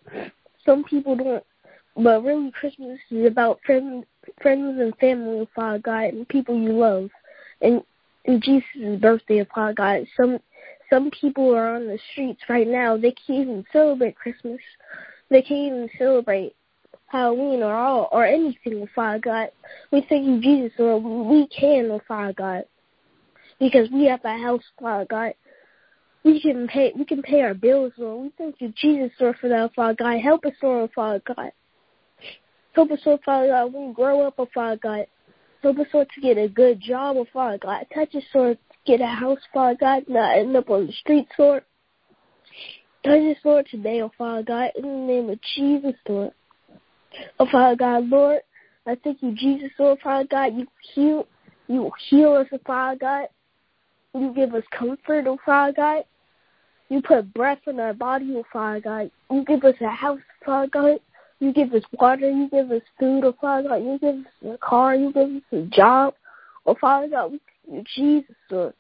Some 0.66 0.84
people 0.84 1.16
don't, 1.16 1.44
but 1.96 2.24
really 2.24 2.52
Christmas 2.52 3.00
is 3.12 3.28
about 3.28 3.60
friends, 3.66 4.06
friends 4.42 4.80
and 4.80 4.96
family, 4.98 5.48
Father 5.56 5.80
God, 5.80 6.14
and 6.14 6.28
people 6.28 6.58
you 6.58 6.72
love. 6.72 7.10
And 7.62 7.84
in 8.26 8.40
Jesus' 8.42 9.02
birthday 9.02 9.40
upon 9.40 9.74
God. 9.74 10.06
Some 10.16 10.40
some 10.90 11.12
people 11.12 11.54
are 11.56 11.76
on 11.76 11.88
the 11.88 12.00
streets 12.12 12.42
right 12.48 12.68
now. 12.68 12.96
They 12.96 13.12
can't 13.12 13.40
even 13.40 13.66
celebrate 13.74 14.16
Christmas. 14.16 14.60
They 15.30 15.42
can't 15.42 15.74
even 15.74 15.90
celebrate 15.98 16.56
Halloween 17.14 17.62
or 17.62 17.76
all 17.76 18.10
or 18.12 18.26
anything 18.26 18.82
with 18.82 18.90
Father 18.96 19.20
God. 19.20 19.52
We 19.92 20.04
thank 20.10 20.26
you, 20.26 20.42
Jesus, 20.42 20.74
Lord. 20.80 21.04
We 21.04 21.48
can 21.48 21.94
with 21.94 22.02
Father 22.08 22.34
God 22.34 22.64
because 23.60 23.88
we 23.92 24.06
have 24.06 24.26
a 24.26 24.36
house, 24.38 24.64
Father 24.82 25.06
God. 25.08 25.34
We 26.24 26.42
can 26.42 26.68
pay. 26.68 26.92
We 26.98 27.06
can 27.06 27.22
pay 27.22 27.42
our 27.42 27.54
bills, 27.54 27.94
Lord. 27.98 28.24
We 28.24 28.32
thank 28.38 28.56
you, 28.60 28.74
Jesus, 28.76 29.12
Lord, 29.20 29.38
for 29.40 29.48
that, 29.48 29.62
oh, 29.62 29.70
Father 29.76 29.96
God. 29.96 30.20
Help 30.22 30.44
us, 30.46 30.54
Lord, 30.64 30.90
Father 30.96 31.22
God. 31.26 31.52
Help 32.74 32.92
us, 32.92 33.00
Lord, 33.06 33.20
Father 33.24 33.48
God. 33.48 33.74
When 33.74 33.90
we 33.90 33.94
grow 33.94 34.28
up, 34.28 34.40
Father 34.52 34.80
God. 34.82 35.06
Help 35.62 35.78
us, 35.78 35.88
Lord, 35.94 36.10
to 36.16 36.22
get 36.22 36.38
a 36.38 36.50
good 36.50 36.82
job, 36.82 37.16
oh 37.18 37.28
Father 37.32 37.60
God. 37.60 37.86
Touch 37.94 38.14
us, 38.16 38.24
Lord, 38.34 38.58
get 38.86 39.02
a 39.02 39.08
house, 39.08 39.40
Father 39.54 39.78
God, 39.80 40.04
not 40.10 40.38
end 40.38 40.58
up 40.58 40.70
on 40.70 40.88
the 40.88 40.94
streets, 40.94 41.32
Lord. 41.38 41.64
Touch 43.06 43.22
us, 43.22 43.38
Lord, 43.46 43.68
today, 43.70 44.02
oh 44.02 44.12
Father 44.18 44.44
God, 44.44 44.72
in 44.76 44.84
the 44.84 45.14
name 45.14 45.30
of 45.30 45.40
Jesus, 45.56 45.96
Lord. 46.10 46.32
Oh 47.44 47.48
Father 47.52 47.76
God, 47.76 48.08
Lord, 48.08 48.40
I 48.88 48.96
thank 49.04 49.22
you, 49.22 49.34
Jesus, 49.34 49.70
Lord, 49.78 50.00
Father 50.02 50.26
God. 50.32 50.56
You 50.56 50.66
heal, 50.94 51.28
you 51.68 51.92
heal 52.10 52.36
us, 52.36 52.48
oh 52.54 52.60
Father 52.66 52.98
God. 52.98 53.28
You 54.16 54.34
give 54.34 54.56
us 54.56 54.64
comfort, 54.72 55.26
oh 55.28 55.38
Father 55.46 55.74
God. 55.76 56.04
You 56.88 57.02
put 57.02 57.34
breath 57.34 57.60
in 57.68 57.82
our 57.82 57.94
body, 57.94 58.34
oh 58.38 58.46
Father 58.54 58.80
God. 58.80 59.12
You 59.30 59.44
give 59.44 59.66
us 59.66 59.76
a 59.82 59.90
house, 59.90 60.22
oh, 60.22 60.46
Father 60.46 60.70
God. 60.72 61.00
You 61.42 61.52
give 61.52 61.74
us 61.74 61.84
water. 62.00 62.32
You 62.32 62.48
give 62.50 62.72
us 62.72 62.82
food, 62.98 63.26
oh 63.26 63.36
Father 63.42 63.68
God. 63.68 63.76
You 63.84 64.00
give 64.00 64.16
us 64.20 64.54
a 64.54 64.58
car. 64.60 64.96
You 64.96 65.12
give 65.12 65.30
us 65.30 65.42
a 65.52 65.64
job. 65.64 66.14
Oh 66.66 66.78
Father 66.80 67.10
God, 67.10 67.34
we 67.34 67.42
thank 67.68 67.90
you, 67.98 68.22
Jesus, 68.22 68.36
Lord, 68.50 68.74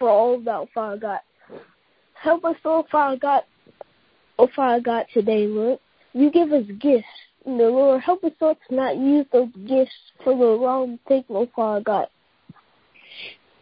for 0.00 0.08
all 0.08 0.34
of 0.34 0.44
that, 0.46 0.56
oh 0.56 0.68
Father 0.74 0.96
God. 0.96 1.20
Help 2.14 2.44
us, 2.44 2.56
oh 2.64 2.84
Father 2.90 3.18
God, 3.18 3.42
oh 4.36 4.48
Father 4.56 4.82
God, 4.82 5.06
today, 5.14 5.46
Lord. 5.46 5.78
You 6.12 6.28
give 6.32 6.50
us 6.50 6.64
gifts. 6.80 7.06
Know, 7.44 7.70
Lord, 7.70 8.02
help 8.02 8.22
us, 8.24 8.32
Lord, 8.40 8.56
to 8.68 8.74
not 8.74 8.96
use 8.96 9.26
those 9.32 9.50
gifts 9.66 9.92
for 10.22 10.36
the 10.36 10.64
wrong 10.64 10.98
thing, 11.08 11.24
oh 11.30 11.48
Father 11.54 11.82
God. 11.82 12.06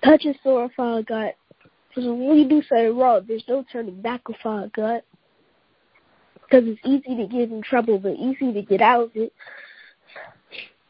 Touch 0.04 0.26
us, 0.26 0.36
Lord, 0.44 0.70
Father 0.76 1.02
God. 1.02 1.32
Because 1.88 2.04
when 2.06 2.30
we 2.30 2.44
do 2.44 2.62
something 2.68 2.96
wrong, 2.96 3.24
there's 3.26 3.44
no 3.48 3.64
turning 3.72 4.00
back, 4.02 4.20
oh 4.28 4.34
Father 4.42 4.70
God 4.74 5.02
because 6.50 6.66
it's 6.66 6.80
easy 6.84 7.16
to 7.16 7.26
get 7.28 7.50
in 7.50 7.62
trouble, 7.62 7.98
but 7.98 8.14
easy 8.14 8.52
to 8.52 8.62
get 8.62 8.80
out 8.80 9.04
of 9.04 9.10
it. 9.14 9.32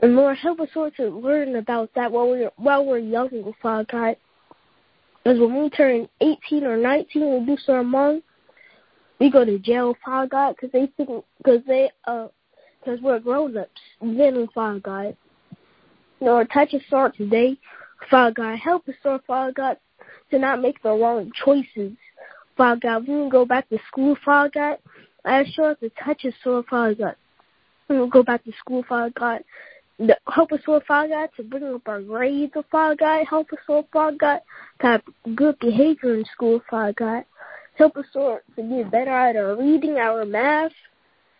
And 0.00 0.16
Lord, 0.16 0.38
help 0.38 0.60
us 0.60 0.68
Lord 0.74 0.94
to 0.96 1.08
learn 1.08 1.56
about 1.56 1.90
that 1.94 2.10
while 2.10 2.28
we're 2.28 2.50
while 2.56 2.86
we're 2.86 2.98
young, 2.98 3.54
Father 3.60 3.86
God. 3.90 4.16
Because 5.22 5.38
when 5.38 5.62
we 5.62 5.68
turn 5.68 6.08
18 6.22 6.64
or 6.64 6.78
19 6.78 7.22
and 7.22 7.46
do 7.46 7.56
something 7.58 7.92
wrong, 7.92 8.22
we 9.18 9.30
go 9.30 9.44
to 9.44 9.58
jail, 9.58 9.94
Father 10.02 10.28
God, 10.28 10.56
because 10.56 10.72
they 10.72 10.90
think 10.96 11.24
because 11.38 11.60
they 11.66 11.90
uh 12.06 12.28
because 12.80 13.00
we're 13.00 13.20
grown 13.20 13.56
ups. 13.56 13.70
Then, 14.00 14.48
Father 14.54 14.80
God, 14.80 15.16
Lord, 16.20 16.48
touch 16.52 16.74
us, 16.74 16.82
Lord, 16.90 17.14
today, 17.14 17.56
Father 18.10 18.32
God. 18.34 18.58
Help 18.58 18.88
us, 18.88 18.94
Lord, 19.04 19.22
Father 19.26 19.52
God, 19.52 19.76
to 20.30 20.38
not 20.38 20.60
make 20.60 20.82
the 20.82 20.90
wrong 20.90 21.30
choices. 21.44 21.92
Father 22.56 22.80
God, 22.82 23.00
we 23.00 23.06
can 23.06 23.28
go 23.28 23.44
back 23.44 23.68
to 23.70 23.78
school, 23.88 24.16
Father 24.24 24.50
God, 24.52 24.78
I 25.24 25.40
ask 25.40 25.56
you 25.56 25.74
to 25.80 25.90
touch 26.02 26.24
us, 26.24 26.34
Lord 26.44 26.66
Father 26.66 26.94
God. 26.94 27.16
We'll 27.88 28.08
go 28.08 28.22
back 28.22 28.44
to 28.44 28.52
school, 28.58 28.84
Father 28.88 29.12
God. 29.18 29.44
Help 30.32 30.52
us, 30.52 30.60
Lord 30.66 30.84
Father 30.88 31.08
God, 31.08 31.28
to 31.36 31.42
bring 31.42 31.64
up 31.64 31.86
our 31.86 32.00
grades, 32.00 32.52
Father 32.70 32.96
God. 32.96 33.26
Help 33.28 33.52
us, 33.52 33.58
Lord 33.68 33.86
Father 33.92 34.16
God, 34.18 34.40
to 34.80 34.86
have 34.86 35.02
good 35.34 35.58
behavior 35.58 36.14
in 36.14 36.24
school, 36.32 36.62
Father 36.70 36.94
God. 36.94 37.24
Help 37.76 37.96
us, 37.96 38.06
Lord, 38.14 38.40
to 38.56 38.62
get 38.62 38.90
better 38.90 39.10
at 39.10 39.36
our 39.36 39.56
reading, 39.56 39.96
our 39.98 40.24
math, 40.24 40.72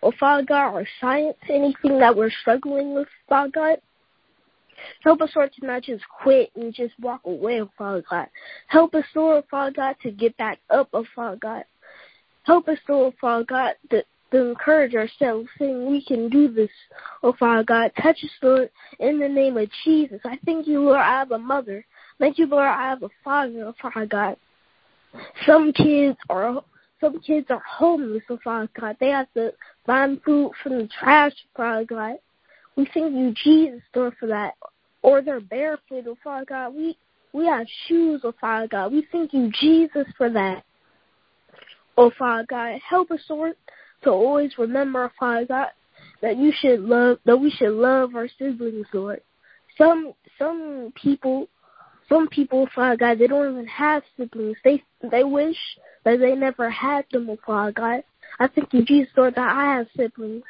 or 0.02 0.12
Father 0.12 0.44
God, 0.44 0.74
our 0.74 0.86
science, 1.00 1.36
anything 1.48 1.98
that 1.98 2.16
we're 2.16 2.30
struggling 2.30 2.94
with, 2.94 3.08
Father 3.28 3.50
God. 3.52 3.78
Help 5.02 5.20
us, 5.20 5.30
Lord, 5.36 5.52
to 5.52 5.66
not 5.66 5.82
just 5.82 6.04
quit 6.22 6.50
and 6.56 6.72
just 6.72 6.94
walk 7.00 7.20
away, 7.24 7.60
Father 7.76 8.02
God. 8.08 8.28
Help 8.66 8.94
us, 8.94 9.04
Lord, 9.14 9.44
Father 9.50 9.72
God, 9.72 9.96
to 10.02 10.10
get 10.10 10.36
back 10.36 10.58
up, 10.70 10.88
oh 10.92 11.04
Father 11.14 11.36
God. 11.36 11.64
Help 12.44 12.68
us, 12.68 12.78
Lord 12.88 13.14
Father 13.20 13.44
God, 13.44 13.74
to, 13.90 14.02
to 14.32 14.48
encourage 14.48 14.94
ourselves, 14.94 15.48
saying 15.58 15.90
we 15.90 16.04
can 16.04 16.28
do 16.28 16.48
this, 16.48 16.70
oh 17.22 17.34
Father 17.38 17.64
God. 17.64 17.92
Touch 18.00 18.18
us, 18.24 18.30
Lord, 18.42 18.70
in 18.98 19.18
the 19.18 19.28
name 19.28 19.56
of 19.56 19.68
Jesus. 19.84 20.20
I 20.24 20.38
thank 20.44 20.66
you, 20.66 20.80
Lord, 20.80 20.98
I 20.98 21.18
have 21.18 21.32
a 21.32 21.38
mother. 21.38 21.84
Thank 22.18 22.38
you, 22.38 22.46
Lord, 22.46 22.66
I 22.66 22.88
have 22.88 23.02
a 23.02 23.10
father, 23.22 23.66
oh 23.66 23.74
Father 23.80 24.06
God. 24.06 24.36
Some 25.46 25.72
kids 25.72 26.16
are 26.28 26.62
some 27.00 27.20
kids 27.20 27.46
are 27.50 27.62
homeless, 27.66 28.22
oh 28.28 28.38
Father 28.42 28.68
God. 28.78 28.96
They 29.00 29.08
have 29.08 29.32
to 29.34 29.52
find 29.86 30.20
food 30.22 30.52
from 30.62 30.78
the 30.78 30.88
trash, 30.98 31.32
Father 31.56 31.84
God. 31.84 32.16
We 32.76 32.88
thank 32.92 33.14
you, 33.14 33.34
Jesus, 33.42 33.82
Lord, 33.94 34.14
for 34.20 34.26
that. 34.28 34.54
Or 35.02 35.22
they're 35.22 35.40
barefoot, 35.40 36.04
oh 36.06 36.16
Father 36.22 36.44
God. 36.46 36.74
We 36.74 36.96
we 37.32 37.46
have 37.46 37.66
shoes, 37.86 38.20
oh 38.24 38.34
Father 38.40 38.68
God. 38.68 38.92
We 38.92 39.06
thank 39.10 39.32
you, 39.32 39.50
Jesus, 39.60 40.06
for 40.16 40.30
that. 40.30 40.64
Oh 41.96 42.10
Father 42.18 42.46
God, 42.48 42.80
help 42.86 43.10
us, 43.10 43.20
Lord, 43.28 43.54
to 44.02 44.10
always 44.10 44.56
remember, 44.58 45.10
Father 45.18 45.46
God, 45.46 45.68
that 46.22 46.36
you 46.36 46.52
should 46.60 46.80
love 46.80 47.18
that 47.24 47.36
we 47.36 47.50
should 47.50 47.72
love 47.72 48.14
our 48.14 48.28
siblings, 48.38 48.86
Lord. 48.92 49.20
Some 49.78 50.12
some 50.38 50.92
people 51.00 51.48
some 52.08 52.28
people, 52.28 52.68
Father 52.74 52.96
God, 52.96 53.18
they 53.18 53.26
don't 53.26 53.52
even 53.52 53.66
have 53.66 54.02
siblings. 54.16 54.56
They 54.64 54.82
they 55.10 55.24
wish 55.24 55.56
that 56.04 56.18
they 56.18 56.34
never 56.34 56.70
had 56.70 57.04
them, 57.12 57.30
Father 57.44 57.72
God. 57.72 58.04
I 58.38 58.48
thank 58.48 58.72
you, 58.72 58.84
Jesus, 58.84 59.12
Lord, 59.16 59.34
that 59.34 59.56
I 59.56 59.76
have 59.76 59.86
siblings. 59.96 60.44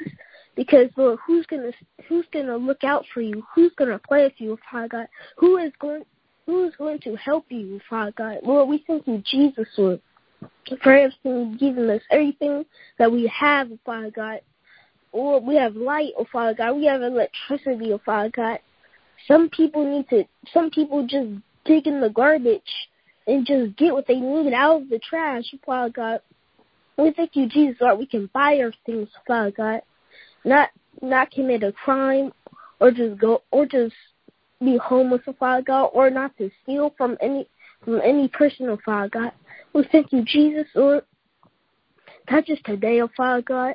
Because 0.56 0.90
Lord, 0.96 1.18
who's 1.26 1.46
gonna 1.46 1.72
who's 2.08 2.26
gonna 2.32 2.56
look 2.56 2.84
out 2.84 3.04
for 3.14 3.20
you? 3.20 3.44
Who's 3.54 3.72
gonna 3.76 3.98
play 3.98 4.24
with 4.24 4.34
you, 4.38 4.58
Father 4.70 4.88
God? 4.88 5.08
Who 5.38 5.56
is 5.58 5.72
going 5.80 6.04
who 6.46 6.66
is 6.66 6.74
going 6.76 6.98
to 7.00 7.16
help 7.16 7.46
you, 7.48 7.80
Father 7.88 8.12
God? 8.16 8.38
Lord, 8.42 8.68
we 8.68 8.84
thank 8.86 9.06
you, 9.06 9.22
Jesus, 9.24 9.68
Lord, 9.78 10.00
for 10.82 10.92
everything 10.92 11.56
giving 11.58 11.88
us 11.88 12.02
everything 12.10 12.64
that 12.98 13.10
we 13.10 13.26
have, 13.28 13.68
Father 13.86 14.10
God. 14.10 14.40
Lord, 15.12 15.44
we 15.44 15.56
have 15.56 15.76
light, 15.76 16.12
oh 16.18 16.26
Father 16.30 16.54
God. 16.54 16.76
We 16.76 16.86
have 16.86 17.02
electricity, 17.02 17.92
oh 17.92 18.00
Father 18.04 18.30
God. 18.30 18.58
Some 19.26 19.48
people 19.50 19.84
need 19.84 20.08
to. 20.10 20.24
Some 20.52 20.70
people 20.70 21.06
just 21.06 21.28
dig 21.64 21.86
in 21.86 22.00
the 22.00 22.10
garbage 22.10 22.62
and 23.30 23.46
just 23.46 23.76
get 23.76 23.94
what 23.94 24.06
they 24.08 24.18
need 24.18 24.52
out 24.52 24.82
of 24.82 24.88
the 24.88 24.98
trash, 24.98 25.44
Father 25.64 25.92
God. 25.92 26.20
We 26.98 27.12
thank 27.12 27.36
you, 27.36 27.48
Jesus, 27.48 27.76
Lord, 27.80 27.98
we 27.98 28.06
can 28.06 28.28
buy 28.34 28.58
our 28.58 28.72
things, 28.84 29.08
Father 29.26 29.52
God. 29.52 29.82
Not 30.44 30.70
not 31.00 31.30
commit 31.30 31.62
a 31.62 31.72
crime 31.72 32.32
or 32.80 32.90
just 32.90 33.20
go 33.20 33.42
or 33.52 33.66
just 33.66 33.94
be 34.60 34.76
homeless, 34.78 35.22
Father 35.38 35.62
God, 35.62 35.86
or 35.94 36.10
not 36.10 36.36
to 36.38 36.50
steal 36.62 36.92
from 36.98 37.16
any 37.22 37.48
from 37.84 38.00
any 38.02 38.26
person, 38.28 38.68
oh 38.68 38.78
Father 38.84 39.08
God. 39.08 39.32
We 39.72 39.86
thank 39.92 40.12
you, 40.12 40.24
Jesus, 40.24 40.66
Lord. 40.74 41.04
Touch 42.28 42.50
us 42.50 42.58
today, 42.64 43.00
oh 43.00 43.10
Father 43.16 43.42
God. 43.42 43.74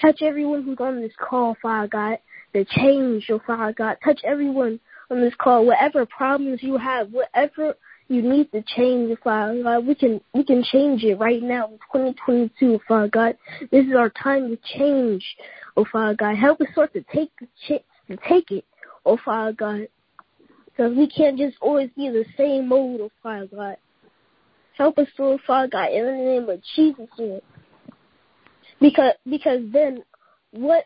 Touch 0.00 0.20
everyone 0.20 0.62
who's 0.64 0.78
on 0.80 1.00
this 1.00 1.12
call, 1.18 1.56
Father 1.62 1.88
God. 1.88 2.18
The 2.52 2.66
change, 2.68 3.26
oh 3.30 3.40
Father 3.46 3.72
God. 3.72 3.96
Touch 4.04 4.20
everyone 4.22 4.78
on 5.10 5.20
this 5.20 5.34
call, 5.38 5.64
whatever 5.64 6.04
problems 6.04 6.62
you 6.62 6.76
have, 6.76 7.10
whatever 7.10 7.74
you 8.08 8.22
need 8.22 8.50
to 8.52 8.62
change, 8.76 9.16
Father 9.22 9.62
God, 9.62 9.86
we 9.86 9.94
can 9.94 10.20
we 10.34 10.44
can 10.44 10.62
change 10.62 11.02
it 11.04 11.18
right 11.18 11.42
now 11.42 11.66
in 11.66 11.78
2022, 11.92 12.80
Father 12.86 13.08
God. 13.08 13.36
This 13.70 13.86
is 13.86 13.94
our 13.96 14.10
time 14.10 14.48
to 14.50 14.58
change, 14.78 15.24
oh 15.76 15.86
Father 15.90 16.14
God. 16.14 16.36
Help 16.36 16.60
us 16.60 16.68
sort 16.74 16.92
to 16.94 17.04
take 17.12 17.30
the 17.40 17.46
ch- 17.66 17.84
to 18.10 18.18
take 18.28 18.50
it, 18.50 18.64
oh 19.06 19.18
Father 19.24 19.52
God, 19.52 19.88
because 20.66 20.96
we 20.96 21.08
can't 21.08 21.38
just 21.38 21.56
always 21.60 21.90
be 21.96 22.08
the 22.08 22.24
same 22.36 22.68
mode, 22.68 23.00
oh 23.00 23.10
Father 23.22 23.48
God. 23.54 23.76
Help 24.76 24.98
us, 24.98 25.08
Lord 25.18 25.40
Father 25.46 25.68
God, 25.68 25.92
in 25.92 26.04
the 26.04 26.12
name 26.12 26.48
of 26.48 26.60
Jesus, 26.74 27.08
Lord. 27.18 27.42
Because 28.80 29.14
because 29.28 29.60
then 29.72 30.02
what 30.50 30.84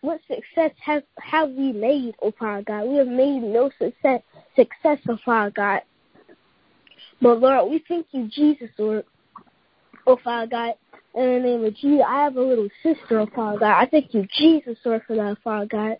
what 0.00 0.20
success 0.26 0.72
have 0.84 1.04
have 1.18 1.50
we 1.50 1.72
made, 1.72 2.14
oh 2.20 2.32
Father 2.38 2.62
God? 2.62 2.88
We 2.88 2.96
have 2.96 3.06
made 3.06 3.40
no 3.40 3.70
success 3.78 4.22
success, 4.54 4.98
oh 5.08 5.18
Father 5.24 5.52
God. 5.52 5.82
But 7.20 7.40
Lord, 7.40 7.70
we 7.70 7.82
thank 7.88 8.06
you, 8.12 8.28
Jesus, 8.28 8.70
Lord. 8.78 9.04
Oh 10.06 10.18
Father 10.22 10.46
God, 10.46 10.74
in 11.14 11.32
the 11.34 11.40
name 11.40 11.64
of 11.64 11.74
Jesus, 11.76 12.04
I 12.06 12.24
have 12.24 12.36
a 12.36 12.40
little 12.40 12.68
sister, 12.82 13.20
oh 13.20 13.28
Father 13.34 13.58
God. 13.58 13.82
I 13.82 13.86
thank 13.86 14.14
you, 14.14 14.26
Jesus, 14.38 14.78
Lord, 14.84 15.02
for 15.06 15.16
that, 15.16 15.38
Father 15.42 15.66
God. 15.66 15.96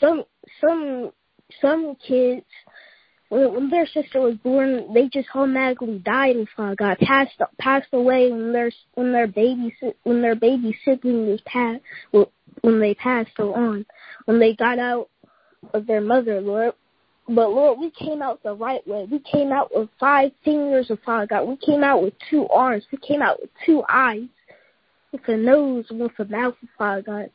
Some 0.00 0.24
some 0.60 1.10
some 1.60 1.96
kids 2.06 2.44
when, 3.28 3.54
when 3.54 3.70
their 3.70 3.86
sister 3.86 4.20
was 4.20 4.36
born, 4.36 4.92
they 4.94 5.08
just 5.08 5.28
automatically 5.34 5.98
died 6.04 6.36
and 6.36 6.48
Father 6.56 6.76
God 6.76 6.98
passed 6.98 7.40
passed 7.58 7.88
away 7.92 8.30
when 8.30 8.52
their 8.52 8.70
when 8.94 9.12
their 9.12 9.26
baby 9.26 9.74
when 10.04 10.22
their 10.22 10.36
baby 10.36 10.76
sibling 10.84 11.28
was 11.28 11.40
passed 11.46 11.82
when 12.60 12.80
they 12.80 12.94
passed 12.94 13.38
on 13.38 13.84
when 14.26 14.38
they 14.38 14.54
got 14.54 14.78
out 14.78 15.08
of 15.72 15.86
their 15.86 16.00
mother, 16.00 16.40
Lord. 16.40 16.74
But 17.26 17.50
Lord, 17.50 17.78
we 17.78 17.90
came 17.90 18.20
out 18.20 18.42
the 18.42 18.54
right 18.54 18.86
way. 18.86 19.06
We 19.10 19.18
came 19.20 19.50
out 19.50 19.70
with 19.74 19.88
five 19.98 20.32
fingers 20.44 20.90
of 20.90 20.98
Father 21.04 21.26
God. 21.26 21.48
We 21.48 21.56
came 21.56 21.82
out 21.82 22.02
with 22.02 22.12
two 22.30 22.46
arms. 22.48 22.84
We 22.92 22.98
came 22.98 23.22
out 23.22 23.40
with 23.40 23.50
two 23.64 23.82
eyes, 23.88 24.28
with 25.10 25.26
a 25.28 25.36
nose, 25.36 25.86
with 25.90 26.12
a 26.18 26.24
mouth 26.26 26.54
Father 26.76 27.02
God. 27.02 27.30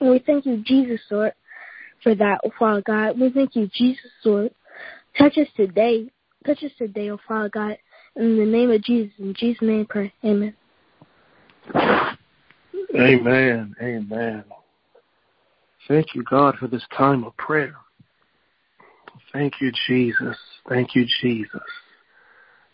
And 0.00 0.10
we 0.10 0.18
thank 0.20 0.46
you, 0.46 0.62
Jesus, 0.64 1.00
Lord, 1.10 1.34
for 2.02 2.14
that, 2.14 2.40
oh 2.44 2.52
Father 2.58 2.82
God. 2.82 3.20
We 3.20 3.30
thank 3.30 3.54
you, 3.54 3.68
Jesus, 3.72 4.10
Lord. 4.24 4.54
Touch 5.18 5.36
us 5.36 5.48
today. 5.56 6.10
Touch 6.46 6.62
us 6.62 6.72
today, 6.78 7.10
oh 7.10 7.18
Father 7.26 7.50
God. 7.50 7.76
In 8.16 8.38
the 8.38 8.46
name 8.46 8.70
of 8.70 8.82
Jesus, 8.82 9.12
in 9.18 9.34
Jesus' 9.34 9.60
name, 9.60 9.86
pray. 9.86 10.12
Amen. 10.24 10.54
Amen. 12.94 13.74
Amen. 13.82 14.44
Thank 15.86 16.14
you, 16.14 16.22
God, 16.22 16.56
for 16.58 16.66
this 16.66 16.82
time 16.96 17.24
of 17.24 17.36
prayer. 17.36 17.74
Thank 19.32 19.60
you, 19.60 19.72
Jesus. 19.86 20.36
Thank 20.68 20.94
you, 20.94 21.06
Jesus. 21.20 21.60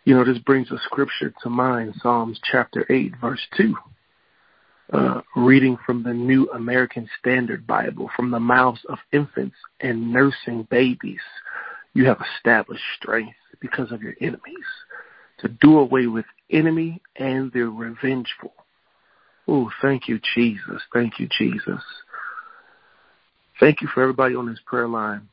You 0.05 0.15
know, 0.15 0.25
this 0.25 0.39
brings 0.39 0.71
a 0.71 0.79
scripture 0.85 1.33
to 1.43 1.51
mind, 1.51 1.95
Psalms 2.03 2.39
chapter 2.51 2.87
8, 2.91 3.15
verse 3.21 3.41
2. 3.57 3.75
Uh, 4.93 5.23
reading 5.35 5.79
from 5.87 6.03
the 6.03 6.13
New 6.13 6.49
American 6.51 7.09
Standard 7.19 7.67
Bible, 7.67 8.11
from 8.15 8.31
the 8.31 8.39
mouths 8.39 8.81
of 8.89 8.99
infants 9.13 9.57
and 9.81 10.13
nursing 10.13 10.69
babies, 10.71 11.23
you 11.95 12.05
have 12.05 12.21
established 12.37 12.83
strength 13.01 13.35
because 13.61 13.91
of 13.91 14.03
your 14.03 14.15
enemies 14.21 14.41
to 15.39 15.49
do 15.49 15.79
away 15.79 16.07
with 16.07 16.27
enemy 16.51 17.01
and 17.17 17.51
their 17.53 17.71
revengeful. 17.71 18.53
Oh, 19.49 19.71
thank 19.81 20.07
you, 20.07 20.21
Jesus. 20.35 20.83
Thank 20.93 21.19
you, 21.19 21.29
Jesus. 21.39 21.83
Thank 23.59 23.81
you 23.81 23.89
for 23.89 24.03
everybody 24.03 24.35
on 24.35 24.47
this 24.47 24.61
prayer 24.67 24.89
line. 24.89 25.29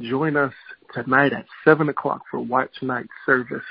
Join 0.00 0.34
us 0.36 0.54
tonight 0.94 1.34
at 1.34 1.44
7 1.62 1.90
o'clock 1.90 2.22
for 2.30 2.40
Watch 2.40 2.70
Night 2.80 3.06
service. 3.26 3.64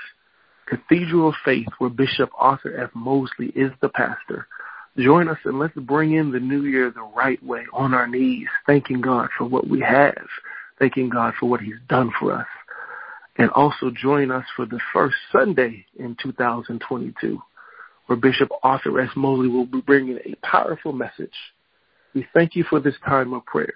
Cathedral 0.67 1.29
of 1.29 1.35
Faith, 1.43 1.67
where 1.79 1.89
Bishop 1.89 2.29
Arthur 2.37 2.79
F. 2.79 2.91
Mosley 2.93 3.47
is 3.55 3.71
the 3.81 3.89
pastor. 3.89 4.47
Join 4.95 5.27
us 5.27 5.39
and 5.45 5.57
let's 5.57 5.73
bring 5.73 6.13
in 6.13 6.31
the 6.31 6.39
new 6.39 6.65
year 6.65 6.91
the 6.91 7.01
right 7.01 7.43
way, 7.43 7.65
on 7.73 7.95
our 7.95 8.07
knees, 8.07 8.47
thanking 8.67 9.01
God 9.01 9.29
for 9.35 9.45
what 9.45 9.67
we 9.67 9.79
have, 9.79 10.27
thanking 10.77 11.09
God 11.09 11.33
for 11.39 11.47
what 11.47 11.61
He's 11.61 11.79
done 11.87 12.11
for 12.19 12.33
us. 12.33 12.47
And 13.39 13.49
also 13.51 13.89
join 13.89 14.29
us 14.29 14.45
for 14.55 14.67
the 14.67 14.79
first 14.93 15.15
Sunday 15.31 15.85
in 15.97 16.15
2022, 16.21 17.41
where 18.05 18.17
Bishop 18.17 18.49
Arthur 18.61 18.99
S. 18.99 19.09
Mosley 19.15 19.47
will 19.47 19.65
be 19.65 19.81
bringing 19.81 20.19
a 20.25 20.35
powerful 20.45 20.93
message. 20.93 21.33
We 22.13 22.27
thank 22.35 22.55
you 22.55 22.65
for 22.69 22.79
this 22.79 22.95
time 23.07 23.33
of 23.33 23.45
prayer. 23.47 23.73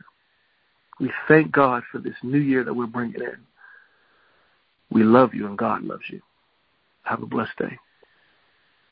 We 0.99 1.11
thank 1.27 1.51
God 1.51 1.83
for 1.91 1.99
this 1.99 2.15
new 2.23 2.39
year 2.39 2.63
that 2.63 2.73
we're 2.73 2.85
bringing 2.85 3.21
in. 3.21 3.37
We 4.91 5.03
love 5.03 5.33
you 5.33 5.47
and 5.47 5.57
God 5.57 5.83
loves 5.83 6.03
you. 6.09 6.21
Have 7.03 7.23
a 7.23 7.25
blessed 7.25 7.57
day. 7.57 7.77